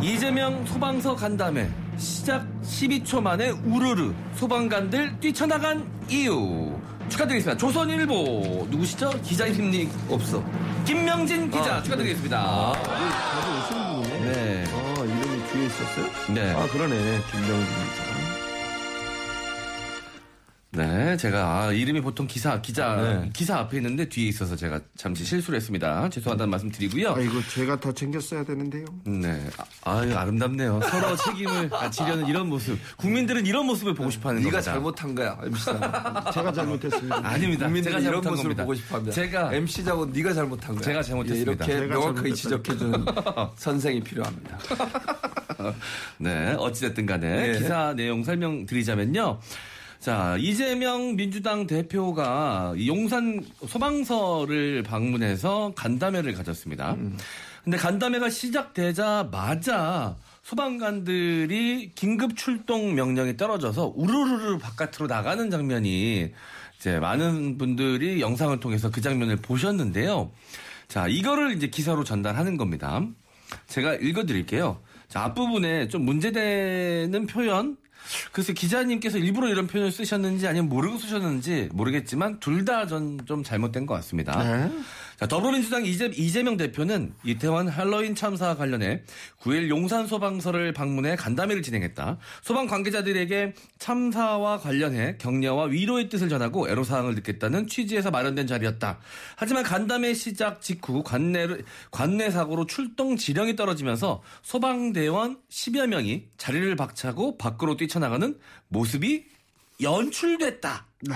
[0.00, 6.75] 이재명 소방서 간담회 시작 12초 만에 우르르 소방관들 뛰쳐나간 이유
[7.08, 7.56] 축하드리겠습니다.
[7.58, 9.10] 조선일보 누구시죠?
[9.22, 10.42] 기자 이름이 없어.
[10.84, 12.72] 김명진 기자 아, 축하드리겠습니다.
[12.72, 14.32] 다들 오시는 분이네.
[14.32, 14.64] 네.
[14.72, 16.34] 아, 이름이 뒤에 있었어요?
[16.34, 16.52] 네.
[16.52, 16.94] 아, 그러네.
[17.30, 18.05] 김병진 기자.
[20.76, 23.30] 네, 제가 아, 이름이 보통 기사 기자 네.
[23.32, 26.08] 기사 앞에 있는데 뒤에 있어서 제가 잠시 실수를 했습니다.
[26.10, 27.14] 죄송하다는 말씀 드리고요.
[27.14, 28.84] 아, 이거 제가 더 챙겼어야 되는데요.
[29.06, 29.42] 네,
[29.84, 30.80] 아, 아유, 아름답네요.
[30.82, 32.78] 서로 책임을 지려는 이런 모습.
[32.98, 34.72] 국민들은 이런 모습을 보고 싶어하는 네가 겁니다.
[34.72, 35.64] 잘못한 거야, MC.
[36.34, 37.20] 제가 잘못했습니다.
[37.26, 37.66] 아닙니다.
[37.82, 38.62] 제가 이런 잘못한 모습을 겁니다.
[38.64, 39.14] 보고 싶어합니다.
[39.14, 40.82] 제가 MC 자고 네가 잘못한 거야.
[40.84, 41.68] 제가 잘못했습니다.
[41.68, 42.32] 예, 이렇게 명확하게.
[42.34, 43.04] 지적해주는
[43.56, 44.58] 선생이 필요합니다.
[46.18, 47.58] 네, 어찌됐든 간에 네.
[47.58, 49.40] 기사 내용 설명드리자면요.
[49.98, 56.96] 자, 이재명 민주당 대표가 이 용산 소방서를 방문해서 간담회를 가졌습니다.
[57.64, 66.32] 근데 간담회가 시작되자마자 소방관들이 긴급 출동 명령이 떨어져서 우르르르 바깥으로 나가는 장면이
[66.78, 70.30] 이제 많은 분들이 영상을 통해서 그 장면을 보셨는데요.
[70.86, 73.04] 자, 이거를 이제 기사로 전달하는 겁니다.
[73.66, 74.80] 제가 읽어드릴게요.
[75.08, 77.76] 자, 앞부분에 좀 문제되는 표현.
[78.32, 83.86] 글쎄 기자님께서 일부러 이런 표현을 쓰셨는지 아니면 모르고 쓰셨는지 모르겠지만 둘 다 전 좀 잘못된
[83.86, 84.42] 것 같습니다.
[84.42, 84.70] 네.
[85.18, 89.02] 자, 더불어민주당 이재, 이재명 대표는 이태원 할로윈 참사와 관련해
[89.40, 92.18] 9일 용산 소방서를 방문해 간담회를 진행했다.
[92.42, 98.98] 소방 관계자들에게 참사와 관련해 격려와 위로의 뜻을 전하고 애로사항을 듣겠다는 취지에서 마련된 자리였다.
[99.36, 101.48] 하지만 간담회 시작 직후 관내,
[101.90, 109.24] 관내 사고로 출동 지령이 떨어지면서 소방대원 10여 명이 자리를 박차고 밖으로 뛰쳐나가는 모습이
[109.80, 110.86] 연출됐다.
[111.08, 111.14] 네.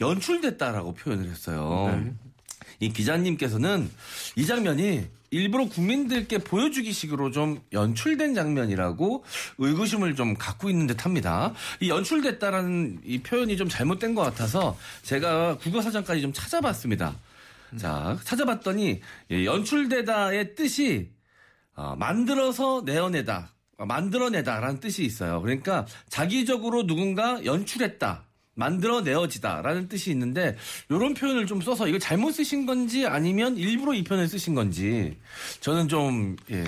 [0.00, 1.92] 연출됐다라고 표현을 했어요.
[1.92, 2.29] 네.
[2.80, 3.88] 이 기자님께서는
[4.36, 9.24] 이 장면이 일부러 국민들께 보여주기 식으로 좀 연출된 장면이라고
[9.58, 11.54] 의구심을 좀 갖고 있는 듯 합니다.
[11.78, 17.14] 이 연출됐다라는 이 표현이 좀 잘못된 것 같아서 제가 국어 사전까지 좀 찾아봤습니다.
[17.76, 21.10] 자, 찾아봤더니 이 연출되다의 뜻이
[21.76, 25.40] 어, 만들어서 내어내다, 어, 만들어내다라는 뜻이 있어요.
[25.40, 28.24] 그러니까 자기적으로 누군가 연출했다.
[28.60, 30.56] 만들어내어지다라는 뜻이 있는데
[30.88, 35.16] 이런 표현을 좀 써서 이걸 잘못 쓰신 건지 아니면 일부러 이 표현을 쓰신 건지
[35.60, 36.64] 저는 좀 예.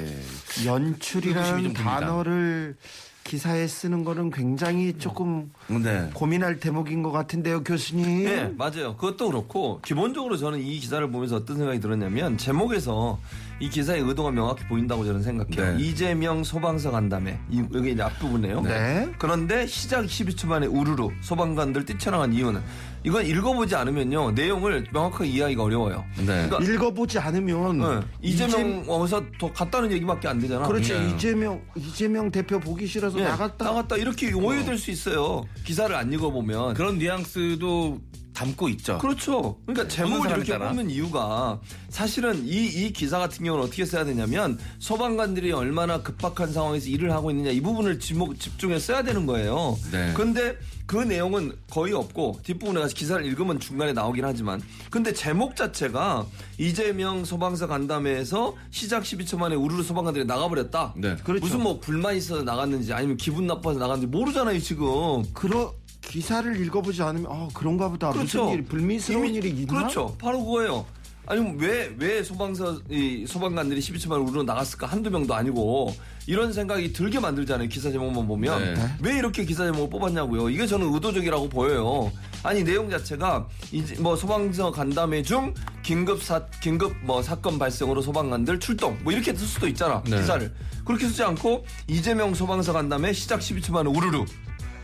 [0.65, 1.73] 연출이라는.
[1.75, 2.77] 단어를
[3.25, 6.11] 기사에 쓰는 거는 굉장히 조금 네.
[6.13, 8.25] 고민할 대목인 것 같은데요, 교수님.
[8.25, 8.97] 네, 맞아요.
[8.97, 13.21] 그것도 그렇고 기본적으로 저는 이 기사를 보면서 어떤 생각이 들었냐면 제목에서
[13.63, 15.77] 이 기사의 의도가 명확히 보인다고 저는 생각해요.
[15.79, 15.85] 네.
[15.85, 18.61] 이재명 소방서 간담회 이- 여기 이제 앞부분이에요.
[18.63, 19.09] 네.
[19.19, 22.61] 그런데 시작 12초 만에 우르르 소방관들 뛰쳐나간 이유는
[23.05, 26.05] 이건 읽어보지 않으면요 내용을 명확하게 이해하기가 어려워요.
[26.19, 26.25] 네.
[26.49, 30.67] 그러니까 읽어보지 않으면 네, 이재명 이재- 와서 더 갔다는 얘기밖에 안 되잖아.
[30.69, 31.11] 그렇지 네.
[31.15, 33.65] 이재명 이재명 대표 보기 싫어서 예, 나갔다.
[33.65, 35.45] 나갔다 이렇게 오해될 수 있어요.
[35.65, 36.75] 기사를 안 읽어보면.
[36.75, 38.01] 그런 뉘앙스도
[38.35, 38.97] 담고 있죠.
[38.97, 39.59] 그렇죠.
[39.67, 40.69] 그러니까 제목을 사람에 이렇게 따라.
[40.69, 41.61] 뽑는 이유가
[41.91, 47.31] 사실은 이, 이 기사 같은 경우는 어떻게 써야 되냐면 소방관들이 얼마나 급박한 상황에서 일을 하고
[47.31, 49.79] 있느냐 이 부분을 지목, 집중해 써야 되는 거예요.
[49.93, 50.15] 네.
[50.17, 56.27] 근데 그 내용은 거의 없고 뒷부분에 가서 기사를 읽으면 중간에 나오긴 하지만 근데 제목 자체가
[56.59, 60.95] 이재명 소방서 간담회에서 시작 12초 만에 우르르 소방관들이 나가버렸다.
[60.97, 61.17] 네.
[61.25, 61.45] 그렇죠.
[61.45, 65.25] 무슨 뭐 불만 있어서 나갔는지 아니면 기분 나빠서 나갔는지 모르잖아요 지금.
[65.33, 68.45] 그러 기사를 읽어보지 않으면 어 그런가 보다 그렇죠.
[68.45, 69.73] 무슨 일 불미스러운 이미- 일이 있나?
[69.75, 70.15] 그렇죠.
[70.21, 70.85] 바로 그거예요.
[71.27, 74.87] 아니 왜왜 소방서 이 소방관들이 12초 만에 우르르 나갔을까?
[74.87, 75.95] 한두 명도 아니고.
[76.27, 78.75] 이런 생각이 들게 만들잖아요 기사 제목만 보면.
[78.75, 78.81] 네.
[79.03, 80.51] 왜 이렇게 기사 제목을 뽑았냐고요.
[80.51, 82.13] 이게 저는 의도적이라고 보여요.
[82.43, 88.61] 아니 내용 자체가 이제 뭐 소방서 간담회 중 긴급 사 긴급 뭐 사건 발생으로 소방관들
[88.61, 88.99] 출동.
[89.03, 90.17] 뭐 이렇게 쓸 수도 있잖아 네.
[90.17, 90.53] 기사를.
[90.85, 94.25] 그렇게 쓰지 않고 이재명 소방서 간담회 시작 12초 만에 우르르.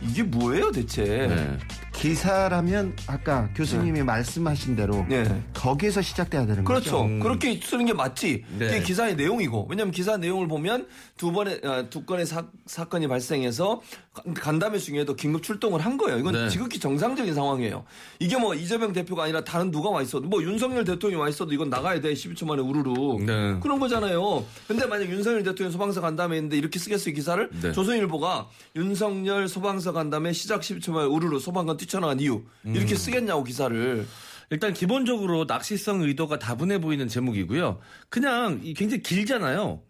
[0.01, 1.03] 이게 뭐예요 대체?
[1.03, 1.57] 네.
[1.99, 5.25] 기사라면 아까 교수님이 말씀하신 대로 네.
[5.53, 7.03] 거기에서 시작돼야 되는 그렇죠.
[7.03, 7.19] 거죠.
[7.19, 8.45] 그렇게 쓰는 게 맞지.
[8.57, 8.67] 네.
[8.67, 9.67] 그게 기사의 내용이고.
[9.69, 13.81] 왜냐하면 기사 내용을 보면 두 번의 아, 두 건의 사, 사건이 발생해서
[14.13, 16.17] 간- 간담회 중에도 긴급 출동을 한 거예요.
[16.17, 16.49] 이건 네.
[16.49, 17.85] 지극히 정상적인 상황이에요.
[18.19, 21.69] 이게 뭐 이재명 대표가 아니라 다른 누가 와 있어도 뭐 윤석열 대통령이 와 있어도 이건
[21.69, 22.13] 나가야 돼.
[22.13, 22.91] 12초 만에 우르르.
[23.25, 23.59] 네.
[23.61, 24.45] 그런 거잖아요.
[24.67, 27.49] 근데 만약 윤석열 대통령 소방서 간담회 했는데 이렇게 쓰겠어요 기사를?
[27.61, 27.71] 네.
[27.71, 32.75] 조선일보가 윤석열 소방서 간담회 시작 12초 만에 우르르 소방관 뛰쳐나간 이유 음.
[32.75, 34.07] 이렇게 쓰겠냐고 기사를.
[34.51, 37.79] 일단 기본적으로 낚시성 의도가 다분해 보이는 제목이고요.
[38.09, 39.81] 그냥 이 굉장히 길잖아요.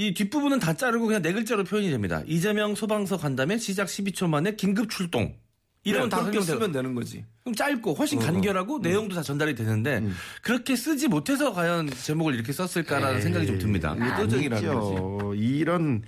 [0.00, 2.22] 이 뒷부분은 다 자르고 그냥 네 글자로 표현이 됩니다.
[2.26, 5.34] 이재명 소방서 간담회 시작 12초 만에 긴급 출동.
[5.84, 6.56] 이러면 다 그렇게 설명돼요.
[6.56, 7.24] 쓰면 되는 거지.
[7.42, 10.02] 그럼 짧고 훨씬 간결하고 내용도 다 전달이 되는데
[10.40, 13.94] 그렇게 쓰지 못해서 과연 제목을 이렇게 썼을까라는 생각이 좀 듭니다.
[13.98, 14.86] 의도적이라는 거지.
[14.96, 15.34] 아니죠.
[15.36, 16.02] 이런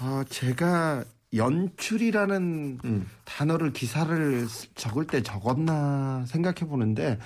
[0.00, 3.06] 어, 제가 연출이라는 음.
[3.24, 7.18] 단어를 기사를 쓰- 적을 때 적었나 생각해 보는데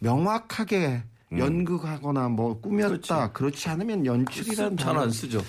[0.00, 1.38] 명확하게 음.
[1.38, 5.42] 연극하거나 뭐 꾸몄다 그렇지 않으면 연출이라는 잘안 단어 쓰죠.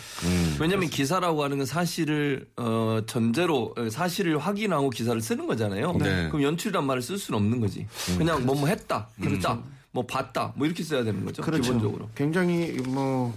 [0.59, 5.93] 왜냐하면 기사라고 하는 건 사실을 어, 전제로 어, 사실을 확인하고 기사를 쓰는 거잖아요.
[5.99, 6.29] 네.
[6.29, 7.85] 그럼 연출이란 말을 쓸 수는 없는 거지.
[8.17, 9.59] 그냥 뭐 뭐 했다, 했다,
[9.91, 11.43] 뭐 봤다, 뭐 이렇게 써야 되는 거죠.
[11.43, 11.61] 그렇죠.
[11.61, 12.09] 기본적으로.
[12.15, 13.31] 굉장히 뭐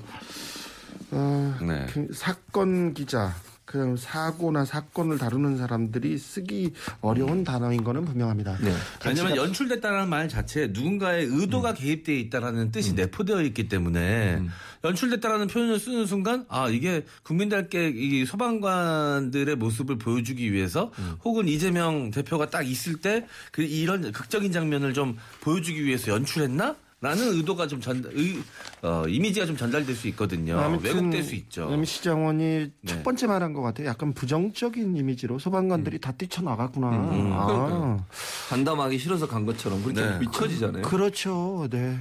[1.11, 1.87] 어, 네.
[1.92, 3.35] 그 사건 기자
[3.71, 8.59] 그냥 사고나 사건을 다루는 사람들이 쓰기 어려운 단어인 거는 분명합니다.
[8.61, 8.75] 네.
[9.07, 14.43] 왜냐하면 연출됐다는 말 자체에 누군가의 의도가 개입되어 있다라는 뜻이 내포되어 있기 때문에
[14.83, 20.91] 연출됐다라는 표현을 쓰는 순간 아 이게 국민들께 이 소방관들의 모습을 보여주기 위해서
[21.25, 26.75] 혹은 이재명 대표가 딱 있을 때 그 이런 극적인 장면을 좀 보여주기 위해서 연출했나?
[27.03, 28.43] 라는 의도가 좀 전, 의,
[28.83, 30.59] 어, 이미지가 좀 전달될 수 있거든요.
[30.59, 31.71] 아무튼 왜곡될 수 있죠.
[31.73, 32.71] MC 장원이 네.
[32.85, 33.87] 첫 번째 말한 것 같아요.
[33.87, 36.91] 약간 부정적인 이미지로 소방관들이 다 뛰쳐나갔구나.
[36.91, 37.33] 음.
[37.33, 38.05] 아,
[38.51, 40.19] 간담하기 싫어서 간 것처럼 그렇게 네.
[40.19, 40.83] 미쳐지잖아요.
[40.83, 41.67] 그렇죠.
[41.71, 41.99] 네.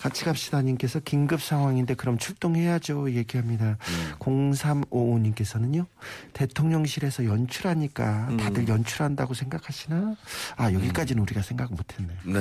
[0.00, 3.76] 같이 갑시다 님께서 긴급 상황인데 그럼 출동해야죠 얘기합니다.
[3.88, 4.14] 음.
[4.18, 5.86] 0355님께서는요
[6.32, 8.68] 대통령실에서 연출하니까 다들 음.
[8.68, 10.14] 연출한다고 생각하시나?
[10.56, 12.12] 아 여기까지는 우리가 생각 못했네.
[12.24, 12.40] 네.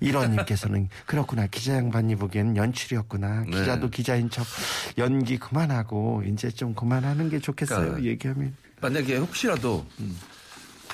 [0.00, 3.50] 일원님께서는 그렇구나 기자 양반이 보기엔 연출이었구나 네.
[3.50, 4.46] 기자도 기자인 척
[4.98, 9.86] 연기 그만하고 이제 좀 그만하는 게 좋겠어요 그러니까 얘기하면 만약에 혹시라도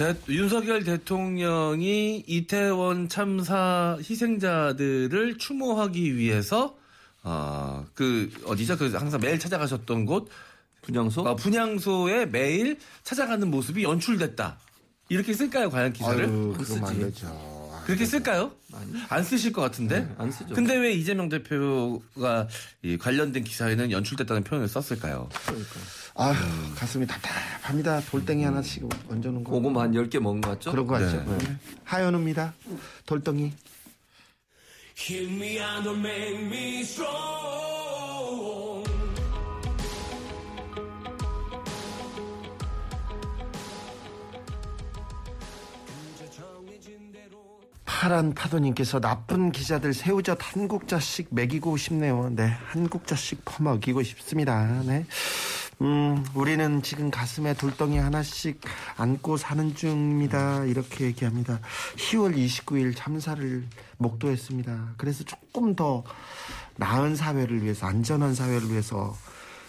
[0.00, 6.74] 대- 윤석열 대통령이 이태원 참사 희생자들을 추모하기 위해서
[7.22, 8.78] 아, 그 어디죠?
[8.78, 10.30] 그 항상 매일 찾아가셨던 곳
[10.80, 11.20] 분양소?
[11.20, 14.56] 어, 분향소에 매일 찾아가는 모습이 연출됐다.
[15.10, 16.24] 이렇게 쓸까요, 과연 기사를?
[16.24, 17.26] 아유 그럼 안 되죠
[17.90, 18.52] 그렇게 쓸까요?
[19.08, 20.08] 안 쓰실 것 같은데.
[20.16, 20.54] 안 쓰죠.
[20.54, 22.46] 근데 왜 이재명 대표가
[22.82, 25.28] 이 관련된 기사에는 연출됐다는 표현을 썼을까요?
[26.14, 30.70] 아휴 가슴이 답답합니다 돌덩이 하나씩 얹어놓은 거 고구마 한 10개 먹은 거 같죠?
[30.70, 31.38] 그런 거 같죠 네.
[31.38, 31.56] 네.
[31.84, 32.52] 하연우입니다
[33.06, 33.52] 돌덩이
[48.00, 52.30] 파란 파도님께서 나쁜 기자들 새우젓 한 국자씩 먹이고 싶네요.
[52.34, 54.82] 네, 한 국자씩 퍼먹이고 싶습니다.
[54.86, 55.04] 네.
[55.82, 58.58] 음, 우리는 지금 가슴에 돌덩이 하나씩
[58.96, 60.64] 안고 사는 중입니다.
[60.64, 61.60] 이렇게 얘기합니다.
[61.96, 63.66] 10월 29일 참사를
[63.98, 64.94] 목도했습니다.
[64.96, 66.02] 그래서 조금 더
[66.76, 69.14] 나은 사회를 위해서 안전한 사회를 위해서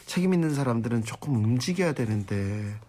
[0.06, 2.80] 책임 있는 사람들은 조금 움직여야 되는데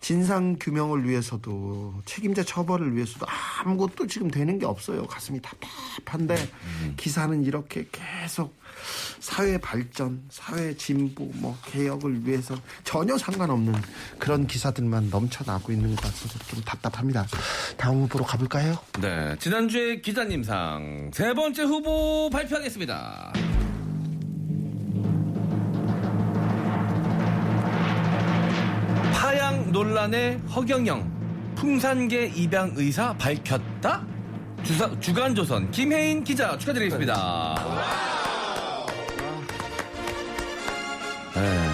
[0.00, 3.26] 진상 규명을 위해서도 책임자 처벌을 위해서도
[3.64, 5.06] 아무것도 지금 되는 게 없어요.
[5.06, 6.36] 가슴이 답답한데
[6.96, 8.56] 기사는 이렇게 계속
[9.18, 13.74] 사회 발전, 사회 진보, 뭐 개혁을 위해서 전혀 상관없는
[14.18, 17.26] 그런 기사들만 넘쳐나고 있는 것 같아서 좀 답답합니다.
[17.76, 18.78] 다음 후보로 가볼까요?
[19.00, 23.32] 네, 지난주에 기자님상 세 번째 후보 발표하겠습니다.
[29.48, 31.10] 파양 논란의 허경영
[31.54, 34.04] 풍산계 입양 의사 밝혔다.
[34.62, 37.54] 주사, 주간조선 김혜인 기자 축하드리겠습니다.
[41.34, 41.67] 네,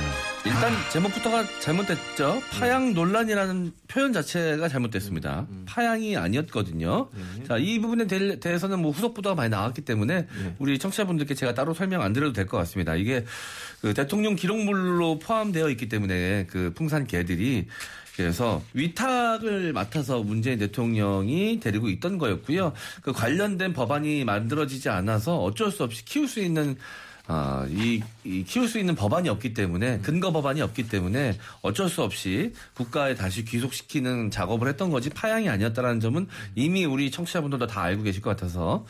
[0.64, 2.42] 일단 제목부터가 잘못됐죠.
[2.50, 5.46] 파양 논란이라는 표현 자체가 잘못됐습니다.
[5.66, 7.11] 파양이 아니었거든요.
[7.46, 10.27] 자, 이 부분에 대- 대해서는 뭐 후속 보도가 많이 나왔기 때문에
[10.59, 12.94] 우리 청취자분들께 제가 따로 설명 안 드려도 될 것 같습니다.
[12.94, 13.27] 이게
[13.83, 17.66] 그 대통령 기록물로 포함되어 있기 때문에 그 풍산 개들이
[18.16, 22.72] 그래서 위탁을 맡아서 문재인 대통령이 데리고 있던 거였고요.
[23.03, 26.77] 그 관련된 법안이 만들어지지 않아서 어쩔 수 없이 키울 수 있는
[27.26, 32.02] 아, 이, 이 키울 수 있는 법안이 없기 때문에 근거 법안이 없기 때문에 어쩔 수
[32.02, 38.02] 없이 국가에 다시 귀속시키는 작업을 했던 거지 파양이 아니었다라는 점은 이미 우리 청취자분들도 다 알고
[38.02, 38.84] 계실 것 같아서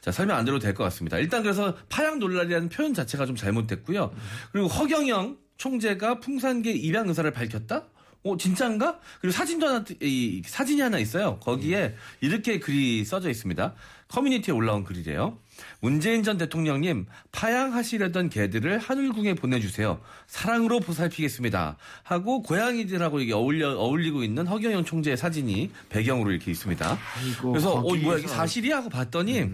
[0.00, 1.18] 자 설명 안 드려도 될 것 같습니다.
[1.18, 4.14] 일단 그래서 파양 논란이라는 표현 자체가 좀 잘못됐고요.
[4.52, 7.86] 그리고 허경영 총재가 풍산계 입양 의사를 밝혔다?
[8.22, 9.00] 어 진짜인가?
[9.20, 11.38] 그리고 사진도 하나 이 사진이 하나 있어요.
[11.40, 13.74] 거기에 이렇게 글이 써져 있습니다.
[14.08, 15.38] 커뮤니티에 올라온 글이래요.
[15.80, 20.00] 문재인 전 대통령님 파양하시려던 개들을 하늘궁에 보내주세요.
[20.26, 21.76] 사랑으로 보살피겠습니다.
[22.02, 26.98] 하고 고양이들하고 이게 어울려 어울리고 있는 허경영 총재의 사진이 배경으로 이렇게 있습니다.
[27.16, 29.46] 아이고, 그래서 어 뭐야 이게 사실이야 하고 봤더니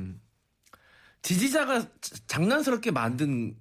[1.22, 3.54] 지지자가 자- 장난스럽게 만든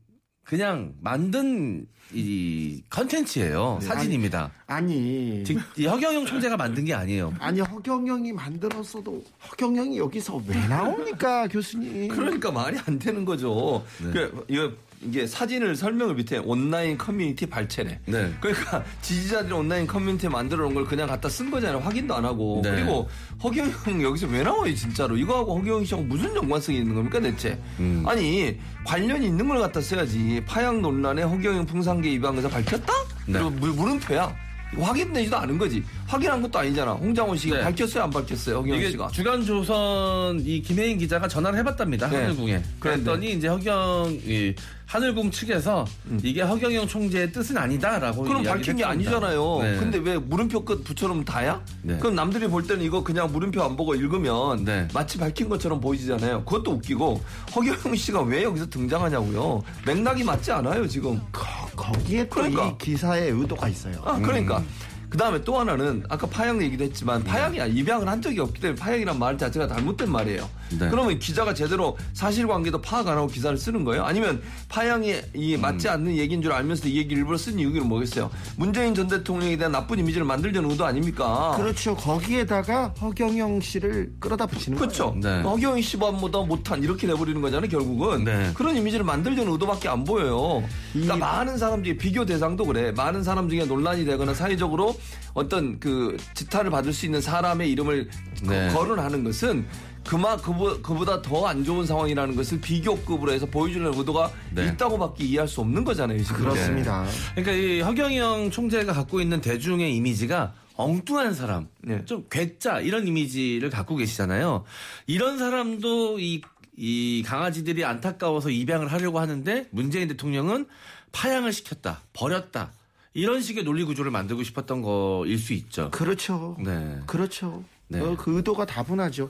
[0.46, 3.80] 그냥 만든 이 컨텐츠예요.
[3.82, 4.52] 사진입니다.
[4.68, 7.34] 아니 직- 이 허경영 총재가 만든 게 아니에요.
[7.40, 12.10] 아니 허경영이 만들었어도 허경영이 여기서 왜 나옵니까 교수님?
[12.10, 13.84] 그러니까 말이 안 되는 거죠.
[13.98, 18.00] 그, 이거 이게 사진을 설명을 밑에 온라인 커뮤니티 발췌래.
[18.06, 18.34] 네.
[18.42, 21.80] 그러니까 지지자들이 온라인 커뮤니티에 만들어 놓은 걸 그냥 갖다 쓴 거잖아요.
[21.80, 22.62] 확인도 안 하고.
[22.64, 22.72] 네.
[22.72, 23.08] 그리고
[23.44, 25.16] 허경영 여기서 왜 나와요, 진짜로?
[25.18, 27.60] 이거하고 허경영 씨하고 무슨 연관성이 있는 겁니까, 대체?
[27.80, 28.04] 음.
[28.08, 30.42] 아니, 관련이 있는 걸 갖다 써야지.
[30.48, 32.92] 파양 논란에 허경영 풍산계 입양의사 밝혔다?
[33.28, 33.34] 네.
[33.34, 34.36] 그리고 물- 물음표야.
[34.78, 35.84] 확인되지도 않은 거지.
[36.08, 36.92] 확인한 것도 아니잖아.
[36.94, 37.64] 홍장원 씨가 네.
[37.64, 39.08] 밝혔어요, 안 밝혔어요, 허경영 이게 씨가.
[39.10, 42.10] 주간조선 이 김혜인 기자가 전화를 해봤답니다.
[42.10, 42.18] 네.
[42.18, 42.64] 하늘궁에.
[42.80, 44.54] 그랬더니 이제 허경 이
[44.86, 45.84] 하늘궁 측에서
[46.22, 48.28] 이게 허경영 총재의 뜻은 아니다라고 음.
[48.28, 48.84] 그럼 밝힌 게.
[48.86, 49.60] 아니잖아요.
[49.64, 49.78] 네.
[49.78, 51.60] 근데 왜 물음표 끝 붙여놓으면 다야?
[51.82, 51.98] 네.
[51.98, 54.88] 그럼 남들이 볼 때는 이거 그냥 물음표 안 보고 읽으면 네.
[54.94, 56.44] 마치 밝힌 것처럼 보이잖아요.
[56.46, 57.20] 그것도 웃기고
[57.56, 59.64] 허경영 씨가 왜 여기서 등장하냐고요.
[59.88, 61.20] 맥락이 맞지 않아요 지금.
[61.32, 61.44] 거,
[61.76, 62.78] 거기에 또이 그러니까.
[62.78, 64.00] 기사의 의도가 있어요.
[64.06, 64.62] 아 그러니까.
[65.10, 68.80] 그 다음에 또 하나는 아까 파양 얘기도 했지만 파양이 아니 입양을 한 적이 없기 때문에
[68.80, 70.50] 파양이란 말 자체가 잘못된 말이에요.
[70.80, 70.90] 네.
[70.90, 74.04] 그러면 기자가 제대로 사실관계도 파악 안 하고 기사를 쓰는 거예요?
[74.04, 78.32] 아니면 파양이 이 맞지 않는 얘기인 줄 알면서도 이 얘기를 일부러 쓴 이유는 뭐겠어요?
[78.58, 81.54] 문재인 전 대통령에 대한 나쁜 이미지를 만들려는 의도 아닙니까?
[81.58, 81.96] 그렇죠.
[81.96, 85.16] 거기에다가 허경영 씨를 끌어다 붙이는 그렇죠.
[85.22, 85.42] 네.
[85.42, 88.24] 허경영 씨보다 못한 이렇게 내버리는 거잖아요, 결국은.
[88.24, 88.52] 네.
[88.56, 90.64] 그런 이미지를 만들려는 의도밖에 안 보여요.
[90.92, 92.92] 그러니까 많은 사람 중에 비교 대상도 그래.
[92.92, 94.96] 많은 사람 중에 논란이 되거나 사회적으로
[95.34, 98.10] 어떤 그 지탄을 받을 수 있는 사람의 이름을
[98.44, 98.70] 네.
[98.70, 99.66] 거- 거론하는 것은
[100.06, 104.68] 그마 그보, 그보다 더 안 좋은 상황이라는 것을 비교급으로 해서 보여주는 의도가 네.
[104.68, 106.42] 있다고밖에 이해할 수 없는 거잖아요, 지금.
[106.42, 107.06] 그렇습니다.
[107.36, 112.04] 그러니까 이 허경영 총재가 갖고 있는 대중의 이미지가 엉뚱한 사람, 네.
[112.06, 114.64] 좀 괴짜 이런 이미지를 갖고 계시잖아요.
[115.08, 116.42] 이런 사람도 이,
[116.78, 120.68] 이 강아지들이 안타까워서 입양을 하려고 하는데 문재인 대통령은
[121.14, 122.74] 파양을 시켰다, 버렸다.
[123.16, 125.90] 이런 식의 논리 구조를 만들고 싶었던 거일 수 있죠.
[125.92, 126.58] 그렇죠.
[126.60, 127.00] 네.
[127.08, 127.64] 그렇죠.
[127.88, 128.02] 네.
[128.02, 129.30] 어, 그 의도가 다분하죠.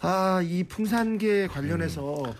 [0.00, 2.32] 아, 이 풍산계 관련해서 음.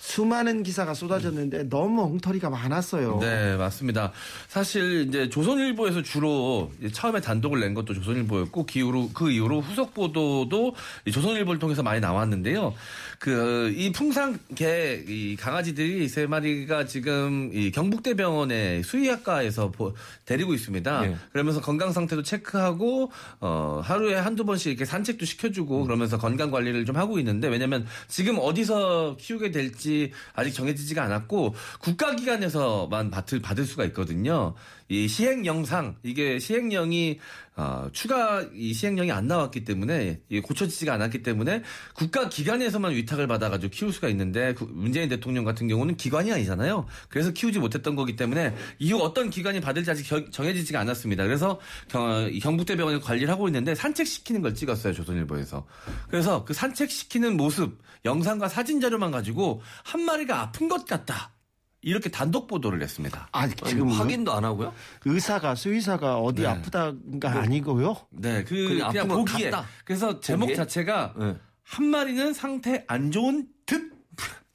[0.00, 3.18] 수많은 기사가 쏟아졌는데 너무 엉터리가 많았어요.
[3.20, 4.12] 네, 맞습니다.
[4.48, 10.74] 사실 이제 조선일보에서 주로 처음에 단독을 낸 것도 조선일보였고 그 이후로 그 이후로 후속 보도도
[11.04, 12.74] 이 조선일보를 통해서 많이 나왔는데요.
[13.18, 21.00] 그 이 풍산개 이 강아지들이 세 마리가 지금 이 경북대병원의 수의학과에서 보- 데리고 있습니다.
[21.02, 21.16] 네.
[21.32, 26.96] 그러면서 건강 상태도 체크하고 어 하루에 한두 번씩 이렇게 산책도 시켜주고 그러면서 건강 관리를 좀
[26.96, 29.89] 하고 있는데 왜냐면 지금 어디서 키우게 될지
[30.34, 34.54] 아직 정해지지가 않았고 국가기관에서만 받을 받을 수가 있거든요.
[34.88, 37.20] 이 시행 영상 이게 시행령이
[37.60, 43.92] 어, 추가 이 시행령이 안 나왔기 때문에 고쳐지지가 않았기 때문에 국가 기관에서만 위탁을 받아가지고 키울
[43.92, 46.86] 수가 있는데 그 문재인 대통령 같은 경우는 기관이 아니잖아요.
[47.10, 51.24] 그래서 키우지 못했던 거기 때문에 이후 어떤 기관이 받을지 아직 겨- 정해지지가 않았습니다.
[51.24, 55.66] 그래서 경, 이 경북대병원에서 관리를 하고 있는데 산책시키는 걸 찍었어요 조선일보에서.
[56.08, 61.32] 그래서 그 산책시키는 모습 영상과 사진 자료만 가지고 한 마리가 아픈 것 같다.
[61.82, 63.28] 이렇게 단독 보도를 했습니다.
[63.32, 64.72] 아, 지금 확인도 안 하고요?
[65.04, 66.48] 의사가 수의사가 어디 네.
[66.48, 67.96] 아프다가 아니고요.
[68.10, 69.50] 네, 그 그냥 보기에.
[69.50, 69.66] 같다.
[69.84, 70.56] 그래서 제목 보기에?
[70.56, 71.36] 자체가 네.
[71.64, 73.92] 한 마리는 상태 안 좋은 듯.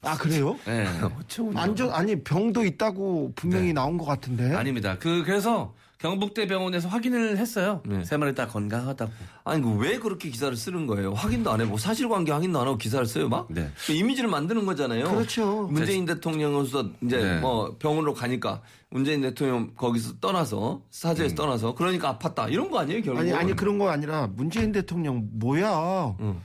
[0.02, 0.56] 아 그래요?
[0.66, 0.86] 네.
[1.56, 3.72] 안전 아니 병도 있다고 분명히 네.
[3.72, 4.54] 나온 것 같은데.
[4.54, 4.96] 아닙니다.
[5.00, 7.82] 그 그래서 경북대병원에서 확인을 했어요.
[7.86, 8.04] 네.
[8.04, 9.10] 세 마리 다 건강하다고.
[9.44, 11.14] 아니 그왜 그렇게 기사를 쓰는 거예요?
[11.14, 13.46] 확인도 안 해보고 사실관계 확인도 안 하고 기사를 써요 막?
[13.50, 13.70] 네.
[13.86, 15.10] 그 이미지를 만드는 거잖아요.
[15.10, 15.68] 그렇죠.
[15.68, 17.40] 문재인 대통령으로서 이제 네.
[17.40, 23.20] 뭐 병원으로 가니까 문재인 대통령 거기서 떠나서 사저에서 떠나서 그러니까 아팠다 이런 거 아니에요 결국?
[23.20, 26.16] 아니 아니 그런 거 아니라 문재인 대통령 뭐야?
[26.20, 26.40] 응.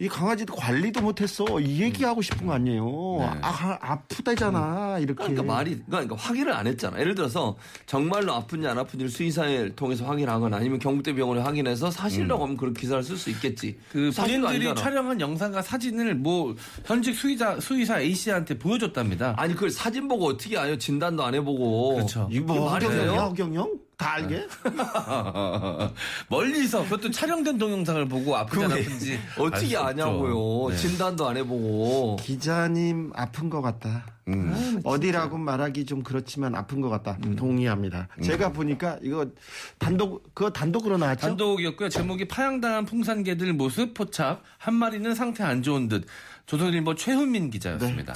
[0.00, 1.60] 이 강아지도 관리도 못했어.
[1.60, 2.84] 이 얘기하고 싶은 거 아니에요.
[3.20, 3.38] 네.
[3.42, 5.14] 아 아프다잖아 이렇게.
[5.14, 6.98] 그러니까 말이 그러니까 확인을 안 했잖아.
[6.98, 12.74] 예를 들어서 정말로 아픈지 안 아픈지를 수의사를 통해서 확인하거나 아니면 경북대병원에 확인해서 사실이라고 하면 그런
[12.74, 13.78] 기사를 쓸 수 있겠지.
[13.92, 14.74] 그 본인들이 아니잖아.
[14.74, 19.34] 촬영한 영상과 사진을 뭐 현직 수의자 수의사 A 씨한테 보여줬답니다.
[19.36, 20.76] 아니 그걸 사진 보고 어떻게 아요?
[20.76, 21.94] 진단도 안 해보고.
[21.94, 22.28] 그렇죠.
[22.32, 23.20] 이거 뭐 말이 허경영이야 돼요?
[23.28, 23.78] 허경영?
[23.96, 24.46] 다 알게?
[26.28, 29.76] 멀리서 그것도 촬영된 동영상을 보고 아픈지 알 어떻게.
[29.76, 30.70] 아냐고요.
[30.70, 30.76] 네.
[30.76, 32.16] 진단도 안 해보고.
[32.20, 34.06] 기자님 아픈 것 같다.
[34.28, 34.80] 음.
[34.84, 37.18] 어디라고 말하기 좀 그렇지만 아픈 것 같다.
[37.36, 38.08] 동의합니다.
[38.22, 39.26] 제가 보니까 이거
[39.78, 41.26] 단독 그거 단독으로 나왔죠.
[41.28, 41.88] 단독이었고요.
[41.90, 46.06] 제목이 파양당한 풍산개들 모습 포착 한 마리는 상태 안 좋은 듯
[46.46, 48.14] 조선일보 최훈민 기자였습니다.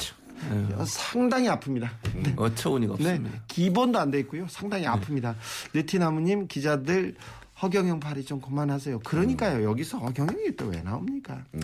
[0.77, 1.89] 어, 상당히 아픕니다.
[2.15, 2.33] 네.
[2.37, 3.43] 어처구니가 네, 없습니다.
[3.49, 4.47] 기본도 안 돼 있고요.
[4.49, 5.35] 상당히 아픕니다.
[5.75, 7.15] 느티나무님 기자들
[7.61, 9.01] 허경영 팔이 좀 그만하세요.
[9.01, 9.69] 그러니까요.
[9.69, 11.43] 여기서 허경영이 또 왜 나옵니까?
[11.51, 11.61] 네.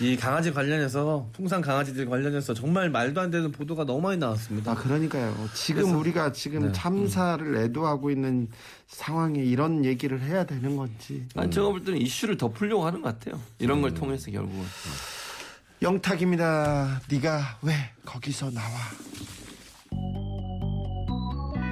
[0.00, 4.70] 이 강아지 관련해서 풍산 강아지들 관련해서 정말 말도 안 되는 보도가 너무 많이 나왔습니다.
[4.70, 5.34] 아 그러니까요.
[5.54, 8.48] 지금 우리가 지금 참사를 애도하고 있는
[8.86, 11.26] 상황에 이런 얘기를 해야 되는 건지.
[11.34, 13.40] 아니, 제가 볼 때는 이슈를 덮으려고 하는 것 같아요.
[13.58, 14.64] 이런 걸 통해서 결국은.
[15.80, 17.00] 영탁입니다.
[17.08, 17.72] 네가 왜
[18.04, 18.68] 거기서 나와?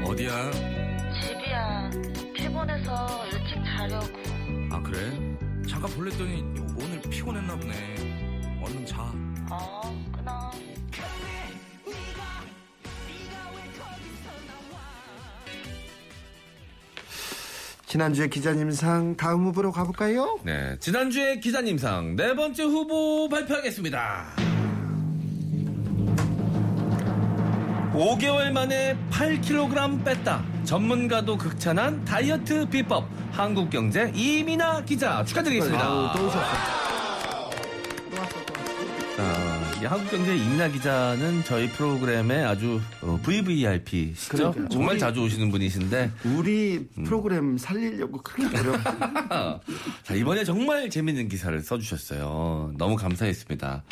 [0.05, 0.51] 어디야?
[1.21, 1.91] 집이야.
[2.35, 4.07] 피곤해서 일찍 자려고.
[4.71, 5.11] 아 그래?
[5.69, 6.43] 잠깐 볼랬더니
[6.81, 8.61] 오늘 피곤했나 보네.
[8.65, 9.13] 얼른 자.
[9.51, 10.06] 어,
[17.97, 20.39] 지난주에 기자님상 다음 후보로 가볼까요?
[20.43, 24.27] 네, 지난주에 기자님상 네 번째 후보 발표하겠습니다.
[27.95, 30.45] 5개월 만에 8kg 뺐다.
[30.65, 33.09] 전문가도 극찬한 다이어트 비법.
[33.33, 35.83] 한국경제 이민아 기자 축하드리겠습니다.
[35.83, 36.45] 아우, 또 오셨어.
[39.19, 44.29] 아, 이 한국경제 이민아 기자는 저희 프로그램의 아주 어, VVIP시죠.
[44.37, 44.69] 그러니까요.
[44.71, 48.79] 정말 우리- 자주 오시는 분이신데 우리 프로그램 살리려고 그렇게 어려워.
[50.03, 52.73] 자, 이번에 정말 재밌는 기사를 써주셨어요.
[52.79, 53.85] 너무 감사했습니다.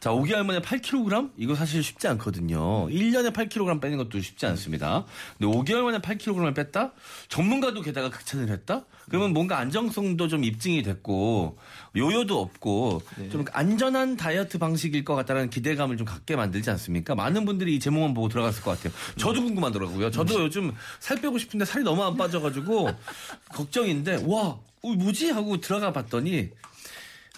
[0.00, 1.30] 자, 5개월 만에 8kg?
[1.36, 2.88] 이거 사실 쉽지 않거든요.
[2.88, 5.04] 1년에 8kg 빼는 것도 쉽지 않습니다.
[5.38, 6.92] 근데 5개월 만에 8kg을 뺐다?
[7.28, 8.84] 전문가도 게다가 극찬을 했다?
[9.08, 11.56] 그러면 뭔가 안정성도 좀 입증이 됐고,
[11.96, 17.14] 요요도 없고, 좀 안전한 다이어트 방식일 것 같다는 기대감을 좀 갖게 만들지 않습니까?
[17.14, 18.92] 많은 분들이 이 제목만 보고 들어갔을 것 같아요.
[19.16, 20.10] 저도 궁금하더라고요.
[20.10, 22.90] 저도 요즘 살 빼고 싶은데 살이 너무 안 빠져가지고,
[23.54, 25.30] 걱정인데, 와, 어, 뭐지?
[25.30, 26.50] 하고 들어가 봤더니,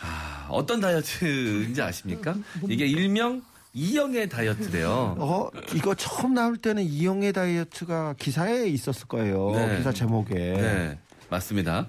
[0.02, 2.35] 아, 어떤 다이어트인지 아십니까?
[2.68, 5.16] 이게 일명 이영애 다이어트래요.
[5.18, 9.52] 어, 이거 처음 나올 때는 이영애 다이어트가 기사에 있었을 거예요.
[9.52, 9.76] 네.
[9.78, 10.35] 기사 제목에.
[10.35, 10.98] 네,
[11.31, 11.88] 맞습니다.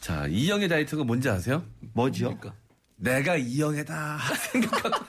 [0.00, 1.64] 자, 이영애 다이어트가 뭔지 아세요?
[1.94, 2.38] 뭐죠?
[2.96, 4.18] 내가 이영애다
[4.52, 5.04] 생각하고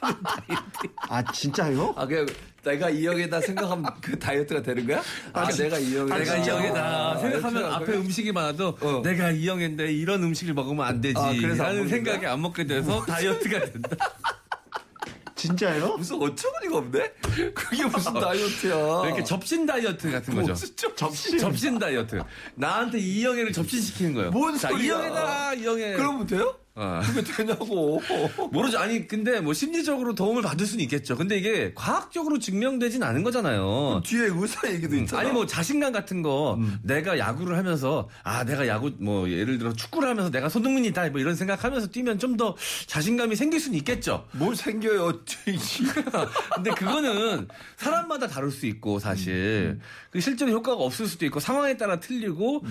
[1.09, 1.93] 아, 진짜요?
[1.95, 2.25] 아, 그냥
[2.63, 5.01] 내가 이형에다 생각하면 그 다이어트가 되는 거야?
[5.33, 6.17] 아, 내가 이형에다.
[6.17, 7.75] 내가 이영애다 아, 생각하면 그렇구나.
[7.75, 9.01] 앞에 음식이 많아도 어.
[9.03, 12.31] 내가 이영애인데 이런 음식을 먹으면 안 되지 아, 라는 생각에 거야?
[12.33, 13.97] 안 먹게 돼서 다이어트가 된다.
[15.47, 15.95] 진짜요?
[15.99, 17.11] 무슨 어처구니가 없네?
[17.53, 19.05] 그게 무슨 다이어트야.
[19.05, 20.53] 이렇게 접신 다이어트 같은 거죠.
[20.95, 21.37] 접시.
[21.37, 22.21] 접신 다이어트.
[22.55, 24.31] 나한테 이영애를 접신시키는 거예요.
[24.31, 24.85] 뭔 자, 소리야.
[24.85, 25.93] 이영애다, 이영애.
[25.93, 26.55] 그러면 돼요?
[26.75, 27.01] 어.
[27.05, 28.01] 그게 되냐고.
[28.51, 28.79] 모르죠.
[28.79, 31.15] 아니 근데 뭐 심리적으로 도움을 받을 수는 있겠죠.
[31.15, 34.01] 근데 이게 과학적으로 증명되진 않은 거잖아요.
[34.05, 35.21] 뒤에 의사 얘기도 있잖아.
[35.21, 40.09] 아니 뭐 자신감 같은 거 내가 야구를 하면서 아 내가 야구 뭐 예를 들어 축구를
[40.09, 42.55] 하면서 내가 손흥민이다 뭐 이런 생각하면서 뛰면 좀 더
[42.87, 44.25] 자신감이 생길 수는 있겠죠.
[44.31, 45.19] 뭘 생겨요.
[46.55, 49.79] 근데 그거는 사람마다 다를 수 있고 사실
[50.09, 52.63] 그 실제로 효과가 없을 수도 있고 상황에 따라 틀리고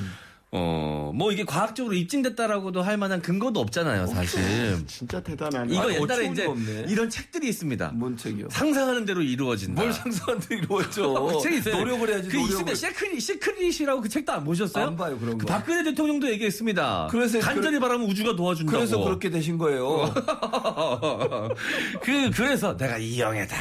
[0.52, 4.40] 어 뭐 이게 과학적으로 입증됐다라고도 할 만한 근거도 없잖아요 사실.
[4.88, 5.72] 진짜 대단하네.
[5.72, 6.86] 이거 아니, 옛날에 이제 없네.
[6.88, 7.92] 이런 책들이 있습니다.
[7.94, 8.48] 뭔 책이요?
[8.50, 9.80] 상상하는 대로 이루어진다.
[9.80, 11.12] 뭘 상상한 대로 이루어져.
[11.12, 11.76] 그 책이 있어요.
[11.76, 12.28] 노력을 해야지.
[12.28, 12.50] 그 노력을.
[12.50, 12.74] 있습니다.
[12.74, 14.86] 시크릿, 시크릿이라고 그 책도 안 보셨어요?
[14.86, 15.52] 안 봐요, 그런 그 거.
[15.52, 17.08] 박근혜 대통령도 얘기했습니다.
[17.10, 18.76] 그래서 간절히 바라면 우주가 도와준다고.
[18.78, 20.12] 그래서 그렇게 되신 거예요.
[22.02, 23.56] 그 그래서 내가 이영애다.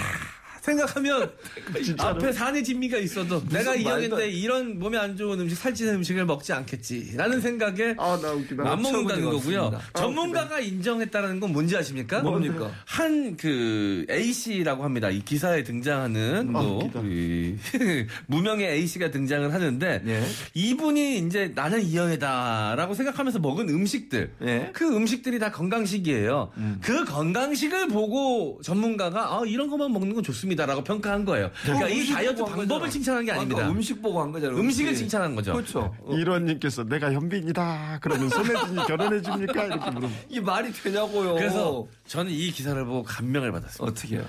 [0.61, 1.31] 생각하면
[1.97, 6.53] 앞에 산의 진미가 있어도 내가 이영애인데 안- 이런 몸에 안 좋은 음식 살찌는 음식을 먹지
[6.53, 8.13] 않겠지라는 생각에 아.
[8.59, 9.61] 안 먹는다는 거고요.
[9.63, 9.81] 없습니다.
[9.95, 12.21] 전문가가 인정했다는 건 뭔지 아십니까?
[12.21, 12.71] 뭡니까?
[12.85, 15.09] 한 그 A 씨라고 합니다.
[15.09, 16.61] 이 기사에 등장하는 아.
[17.03, 17.55] 이
[18.27, 20.23] 무명의 A 씨가 등장을 하는데 예.
[20.53, 24.69] 이분이 이제 나는 이영애다라고 생각하면서 먹은 음식들 예.
[24.73, 26.51] 그 음식들이 다 건강식이에요.
[26.81, 31.49] 그 건강식을 보고 전문가가 아, 이런 것만 먹는 건 좋습니다 라고 평가한 거예요.
[31.63, 32.89] 그러니까 이 다이어트 방법을 거잖아.
[32.89, 33.69] 칭찬한 게 아닙니다.
[33.69, 34.57] 음식 보고 한 거잖아요.
[34.59, 35.01] 음식을 음식.
[35.03, 35.53] 칭찬한 거죠.
[35.53, 35.95] 그렇죠.
[36.09, 37.99] 이런님께서 내가 현빈이다.
[38.01, 39.65] 그러면 손혜진이 결혼해 줍니까?
[39.65, 41.33] 이렇게 물으면 이게 말이 되냐고요.
[41.35, 43.83] 그래서 저는 이 기사를 보고 감명을 받았습니다.
[43.91, 44.25] 어떻게 해요?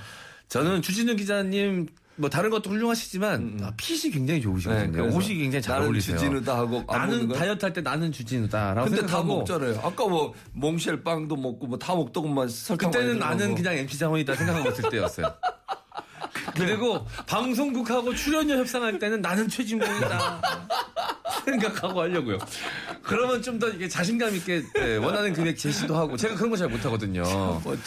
[0.48, 5.06] 저는 주진우 기자님 뭐 다른 것도 훌륭하시지만 아, 핏이 굉장히 좋으시거든요.
[5.08, 6.18] 네, 옷이 굉장히 잘 나는 어울리세요.
[6.18, 7.26] 주진우다 하고 나는?
[7.28, 9.80] 다이어트 할 때 나는 주진우다라고 근데 다 생각하고 먹잖아요.
[9.82, 13.18] 아까 뭐 몽쉘 빵도 먹고 뭐 다 먹더구만 설탕 그때는.
[13.18, 15.32] 나는 그냥 MC 장원이다 생각하고 있을 때였어요.
[16.56, 20.42] 그리고 방송국하고 출연료 협상할 때는 나는 최진봉이다
[21.44, 22.38] 생각하고 하려고요.
[23.02, 26.68] 그러면 좀 더 이게 자신감 있게 네, 원하는 금액 제시도 하고 제가 그런 거 잘
[26.68, 27.22] 못하거든요.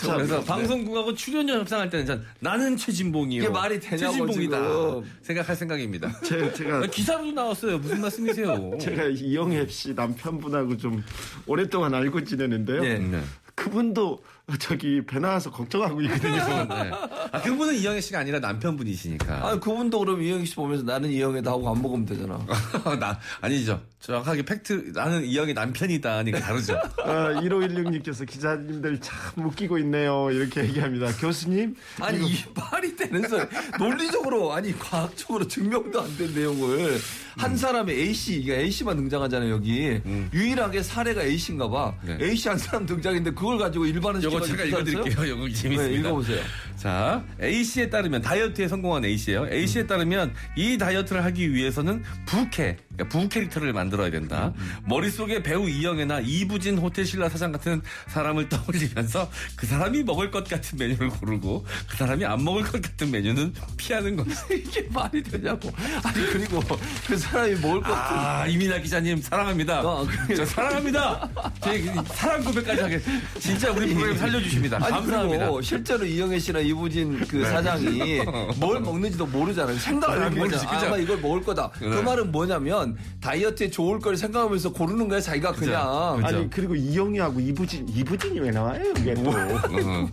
[0.01, 3.41] 그래서 방송국하고 출연료 협상할 때는 전 나는 최진봉이요.
[3.43, 5.03] 이게 말이 되냐고, 최진봉이다 지금.
[5.21, 6.21] 생각할 생각입니다.
[6.21, 7.77] 제가, 제가 기사로도 나왔어요.
[7.79, 8.71] 무슨 말씀이세요?
[8.79, 11.03] 제가 이영애 씨 남편분하고 좀
[11.45, 12.85] 오랫동안 알고 지내는데요.
[12.85, 12.93] 예.
[12.99, 13.21] 네.
[13.55, 14.21] 그분도
[14.59, 16.35] 저기 배 나와서 걱정하고 있거든요.
[16.65, 16.91] 네.
[17.31, 19.47] 아, 그분은 이영애 씨가 아니라 남편분이시니까.
[19.47, 22.39] 아니 그분도 그럼 이영희 씨 보면서 나는 이영애다 하고 안 먹으면 되잖아.
[22.99, 23.81] 나 아니죠.
[23.99, 26.75] 정확하게 팩트 나는 이영애 남편이다니까 다르죠.
[27.03, 30.29] 아, 1516님께서 기자님들 참 웃기고 있네요.
[30.29, 31.11] 이렇게 얘기합니다.
[31.17, 33.41] 교수님, 아니 이 말이 되는 소리
[33.79, 36.97] 논리적으로 아니 과학적으로 증명도 안 된 내용을
[37.35, 39.99] 한 사람의 A 씨, 이게 A 씨만 등장하잖아요 여기
[40.33, 41.93] 유일하게 사례가 A 씨인가 봐.
[42.05, 42.17] 네.
[42.21, 45.25] A 씨 한 사람 등장인데 그걸 가지고 일반은 이거 제가 읽어드릴게요.
[45.25, 45.83] 이거 재밌습니다.
[45.83, 46.41] 네, 읽어보세요.
[46.75, 49.47] 자, A 씨에 따르면 다이어트에 성공한 A 씨예요.
[49.51, 54.53] A 씨에 따르면 이 다이어트를 하기 위해서는 부캐, 그러니까 부 캐릭터를 만들어야 된다.
[54.85, 60.77] 머릿속에 배우 이영애나 이부진 호텔 신라 사장 같은 사람을 떠올리면서 그 사람이 먹을 것 같은
[60.77, 65.71] 메뉴를 고르고 그 사람이 안 먹을 것 같은 메뉴는 피하는 것이 이게 말이 되냐고.
[66.03, 66.61] 아니 그리고
[67.07, 69.81] 그 사람이 먹을 것 같은 아, 이민아 기자님 사랑합니다.
[69.81, 71.29] 어, 그게- 저 사랑합니다.
[71.63, 71.81] 제
[72.13, 73.01] 사랑 고백까지 하게
[73.39, 74.77] 진짜 우리 프로그램 살려주십니다.
[74.77, 75.45] 아니 감사합니다.
[75.45, 77.45] 그리고 실제로 이영애 씨나 이부진 그 네.
[77.49, 78.21] 사장이
[78.57, 79.77] 뭘 먹는지도 모르잖아요.
[79.77, 80.87] 생각을 아, 하는 모르지, 거잖아.
[80.87, 81.69] 아마 이걸 먹을 거다.
[81.71, 82.01] 그 네.
[82.01, 86.15] 말은 뭐냐면 다이어트에 좋을 걸 생각하면서 고르는 거야 자기가 그냥.
[86.17, 86.27] 그죠.
[86.27, 88.83] 아니 그리고 이영희하고 이부진, 이부진이 왜 나와요?
[88.97, 89.31] 이게 또.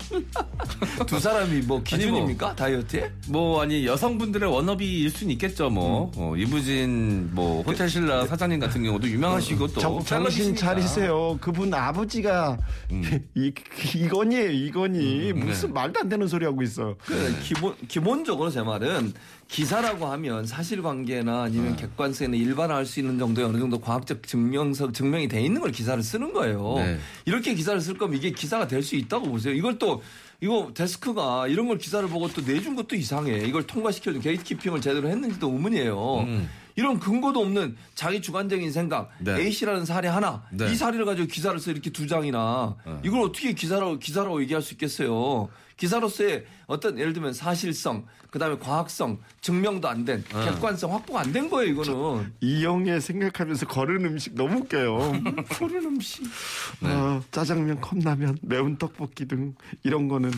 [1.02, 1.06] 어.
[1.06, 3.10] 두 사람이 뭐 기준입니까 다이어트에?
[3.28, 9.08] 뭐 아니 여성분들의 워너비일 수는 있겠죠 뭐 어, 이부진 뭐 호텔 신라 사장님 같은 경우도
[9.08, 10.54] 유명하시고 또 정, 정신.
[10.56, 11.38] 차리세요.
[11.40, 12.58] 그분 아버지가
[13.34, 13.52] 이,
[13.96, 15.32] 이건이에요, 이건이.
[15.32, 16.94] 무슨 말도 안 되는 소리 하고 있어.
[17.04, 19.12] 그 기본 기본적으로 제 말은
[19.48, 25.42] 기사라고 하면 사실관계나 아니면 객관성이나 일반화할 수 있는 정도의 어느 정도 과학적 증명서 증명이 돼
[25.42, 26.74] 있는 걸 기사를 쓰는 거예요.
[26.78, 26.98] 네.
[27.26, 29.54] 이렇게 기사를 쓸 거면 이게 기사가 될 수 있다고 보세요.
[29.54, 30.02] 이걸 또
[30.42, 33.46] 이거 데스크가 이런 걸 기사를 보고 또 내준 것도 이상해.
[33.46, 36.18] 이걸 통과시켜준 게이트키핑을 제대로 했는지도 의문이에요.
[36.18, 36.50] 음.
[36.74, 39.38] 이런 근거도 없는 자기 주관적인 생각, 네.
[39.40, 40.72] A 씨라는 사례 하나, 네.
[40.72, 42.74] 이 사례를 가지고 기사를 써 이렇게 두 장이나
[43.04, 45.48] 이걸 어떻게 기사라고 기사라고 얘기할 수 있겠어요?
[45.86, 51.72] 기사로서의 어떤 예를 들면 사실성, 그다음에 과학성, 증명도 안 된, 객관성 확보가 안 된 거예요,
[51.72, 52.32] 이거는.
[52.40, 55.12] 이영애 생각하면서 거른 음식 너무 웃겨요.
[55.58, 56.22] 소리는 음식.
[56.82, 60.30] 어, 짜장면, 컵라면, 매운 떡볶이 등 이런 거는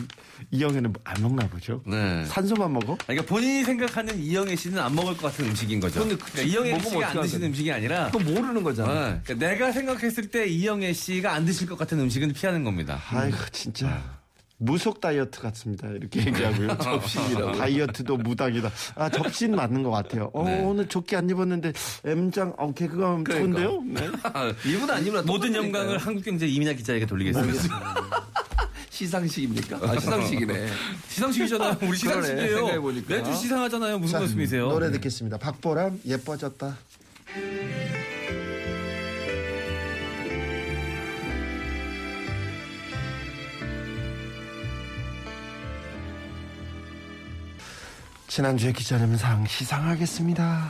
[0.51, 1.83] 이영애는 뭐안 먹나 보죠.
[1.85, 2.25] 네.
[2.25, 2.97] 산소만 먹어?
[3.03, 5.99] 그러니까 본인이 생각하는 이영애 씨는 안 먹을 것 같은 음식인 거죠.
[5.99, 7.21] 근데 그- 그러니까 이영애 씨가 안.
[7.21, 8.89] 드시는 음식이 아니라 그거 모르는 거잖아.
[8.91, 12.99] 어, 그러니까 내가 생각했을 때 이영애 씨가 안 드실 것 같은 음식은 피하는 겁니다.
[13.09, 14.01] 아이고 진짜.
[14.57, 15.87] 무속 다이어트 같습니다.
[15.89, 16.77] 이렇게 얘기하고요.
[16.79, 17.51] 접신이라고.
[17.57, 18.71] 다이어트도 무당이다.
[18.95, 20.31] 아, 접신 맞는 것 같아요.
[20.33, 20.61] 어, 네.
[20.61, 21.73] 오늘 조끼 안 입었는데
[22.05, 23.81] M장, 어, 개그가 좋은데요?
[23.87, 24.09] 네.
[24.65, 27.61] 이분 아니면 모든 영광을 한국경제 이민아 기자에게 돌리겠습니다.
[28.89, 29.77] 시상식입니까?
[29.81, 30.67] 아, 시상식이네.
[31.09, 31.77] 시상식이잖아요.
[31.81, 32.81] 우리 시상식이에요.
[33.09, 33.99] 매주 시상하잖아요.
[33.99, 34.69] 무슨 자, 말씀이세요?
[34.69, 35.37] 노래 듣겠습니다.
[35.37, 36.77] 박보람, 예뻐졌다.
[48.35, 50.69] 지난주에 기자님상 시상하겠습니다.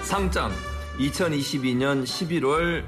[0.00, 0.50] 상장
[0.98, 2.82] 2022년 11월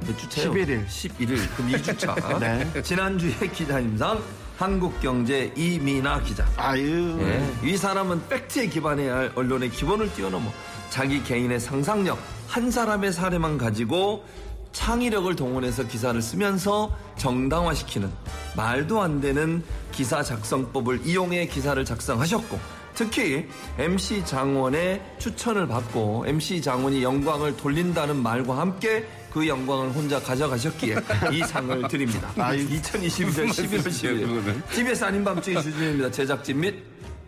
[0.00, 0.52] 몇 주차요?
[0.52, 0.86] 11일.
[0.86, 1.56] 11일.
[1.56, 2.28] 그럼 2주차.
[2.40, 2.82] 네.
[2.82, 4.22] 지난주에 기자님상
[4.58, 6.46] 한국경제 이민아 기자.
[6.58, 7.16] 아유.
[7.22, 10.52] 예, 이 사람은 팩트에 기반해야 할 언론의 기본을 뛰어넘어
[10.90, 14.24] 자기 개인의 상상력, 한 사람의 사례만 가지고
[14.72, 18.10] 창의력을 동원해서 기사를 쓰면서 정당화시키는
[18.56, 19.62] 말도 안 되는
[19.92, 22.58] 기사 작성법을 이용해 기사를 작성하셨고
[22.94, 23.46] 특히
[23.78, 30.96] MC 장원의 추천을 받고 MC 장원이 영광을 돌린다는 말과 함께 그 영광을 혼자 가져가셨기에
[31.32, 32.30] 이 상을 드립니다.
[32.36, 32.66] 아유.
[32.68, 36.10] 2022년 11월 10일 TBS 아닌 밤중의 주진입니다.
[36.10, 36.82] 제작진 및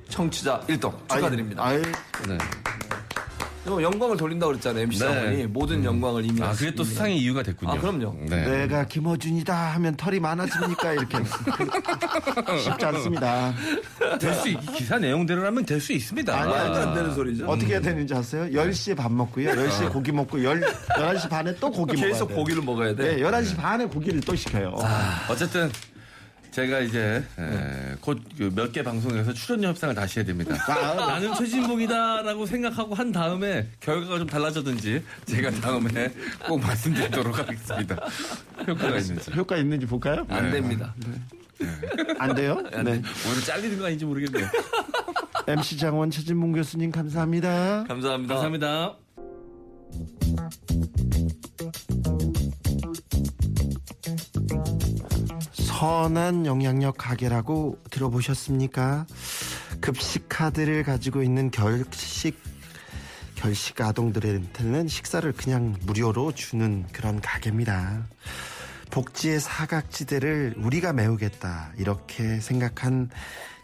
[0.08, 1.64] 청취자 1등 축하드립니다.
[1.64, 1.82] 아유,
[2.26, 2.38] 네.
[3.70, 4.82] 또 영광을 돌린다고 그랬잖아요.
[4.82, 5.04] MC 네.
[5.14, 7.70] 장원이 모든 영광을 이미 아, 그게 또 수상의 이유가 됐군요.
[7.70, 8.16] 아, 그럼요.
[8.28, 8.44] 네.
[8.44, 10.92] 내가 김어준이다 하면 털이 많아집니까?
[10.94, 11.18] 이렇게.
[12.64, 13.54] 쉽지 않습니다.
[14.20, 16.34] 될 수, 있- 기사 내용대로라면 될 수 있습니다.
[16.34, 17.46] 아니, 아니, 말도 안 되는 소리죠.
[17.46, 18.44] 어떻게 해야 되는지 아세요?
[18.46, 19.50] 10시에 밥 먹고요.
[19.50, 20.60] 10시에 고기 먹고 10,
[20.98, 22.36] 11시 반에 또 고기 먹어야 계속 돼요.
[22.38, 23.16] 고기를 먹어야 돼.
[23.16, 24.74] 네, 11시 반에 고기를 또 시켜요.
[25.30, 25.70] 어쨌든
[26.50, 27.22] 제가 이제
[28.00, 30.54] 곧 몇 개 방송에서 출연료 협상을 다시 해야 됩니다.
[30.68, 30.94] 아.
[30.94, 36.12] 나는 최진봉이다라고 생각하고 한 다음에 결과가 좀 달라졌든지 제가 다음에
[36.46, 37.96] 꼭 말씀드리도록 하겠습니다.
[38.66, 39.30] 효과가 있는지.
[39.34, 40.26] 효과 있는지 볼까요?
[40.28, 40.94] 안 됩니다.
[42.18, 42.60] 안 돼요?
[42.62, 42.80] 네.
[42.80, 44.48] 오늘 잘리는 거 아닌지 모르겠네요.
[45.46, 47.84] MC 장원 최진봉 교수님 감사합니다.
[47.88, 48.34] 감사합니다.
[48.34, 48.96] 감사합니다.
[55.80, 59.06] 선한 영향력 가게라고 들어보셨습니까?
[59.80, 62.38] 급식 카드를 가지고 있는 결식
[63.34, 68.06] 결식 아동들한테는 식사를 그냥 무료로 주는 그런 가게입니다.
[68.90, 73.08] 복지의 사각지대를 우리가 메우겠다 이렇게 생각한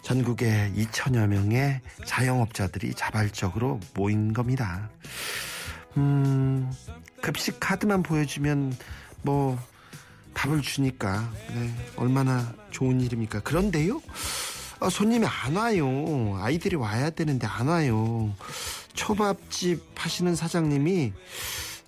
[0.01, 4.89] 전국의 2천여 명의 자영업자들이 자발적으로 모인 겁니다.
[5.99, 6.73] 음,
[7.21, 8.75] 급식 카드만 보여주면
[9.21, 9.59] 뭐
[10.37, 13.41] 밥을 주니까 네, 얼마나 좋은 일입니까?
[13.41, 14.03] 그런데요,
[14.81, 16.39] 아, 손님이 안 와요.
[16.41, 18.35] 아이들이 와야 되는데 안 와요.
[18.93, 21.13] 초밥집 하시는 사장님이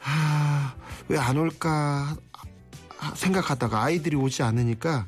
[0.02, 0.74] 아,
[1.08, 2.16] 왜 안 올까
[3.00, 5.06] 아, 생각하다가 아이들이 오지 않으니까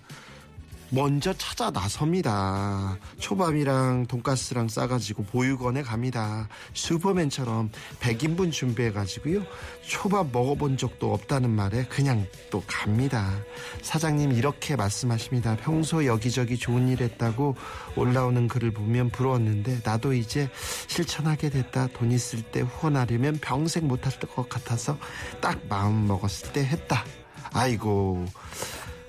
[0.93, 2.99] 먼저 찾아 나섭니다.
[3.19, 6.49] 초밥이랑 돈가스랑 싸가지고 보육원에 갑니다.
[6.75, 7.71] 슈퍼맨처럼
[8.01, 9.43] 100인분 준비해가지고요.
[9.87, 13.39] 초밥 먹어본 적도 없다는 말에 그냥 또 갑니다.
[13.83, 15.57] 사장님 이렇게 말씀하십니다.
[15.57, 17.55] 평소 여기저기 좋은 일 했다고
[17.95, 20.51] 올라오는 글을 보면 부러웠는데 나도 이제
[20.89, 21.87] 실천하게 됐다.
[21.95, 24.99] 돈 있을 때 후원하려면 평생 못할 것 같아서
[25.41, 27.05] 딱 마음 먹었을 때 했다.
[27.53, 28.25] 아이고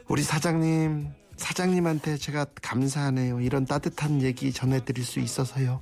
[0.07, 3.41] 우리 사장님 사장님한테 제가 감사하네요.
[3.41, 5.81] 이런 따뜻한 얘기 전해드릴 수 있어서요.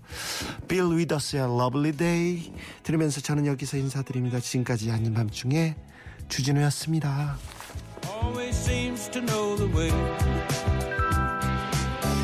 [0.67, 2.53] Bill with us의 Lovely Day
[2.83, 4.39] 들으면서 저는 여기서 인사드립니다.
[4.39, 5.75] 지금까지 한인 밤중에
[6.29, 7.37] 주진우였습니다.
[8.23, 9.91] always seems to know the way.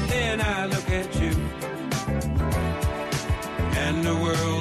[0.07, 1.31] Then I look at you,
[3.77, 4.54] and the world.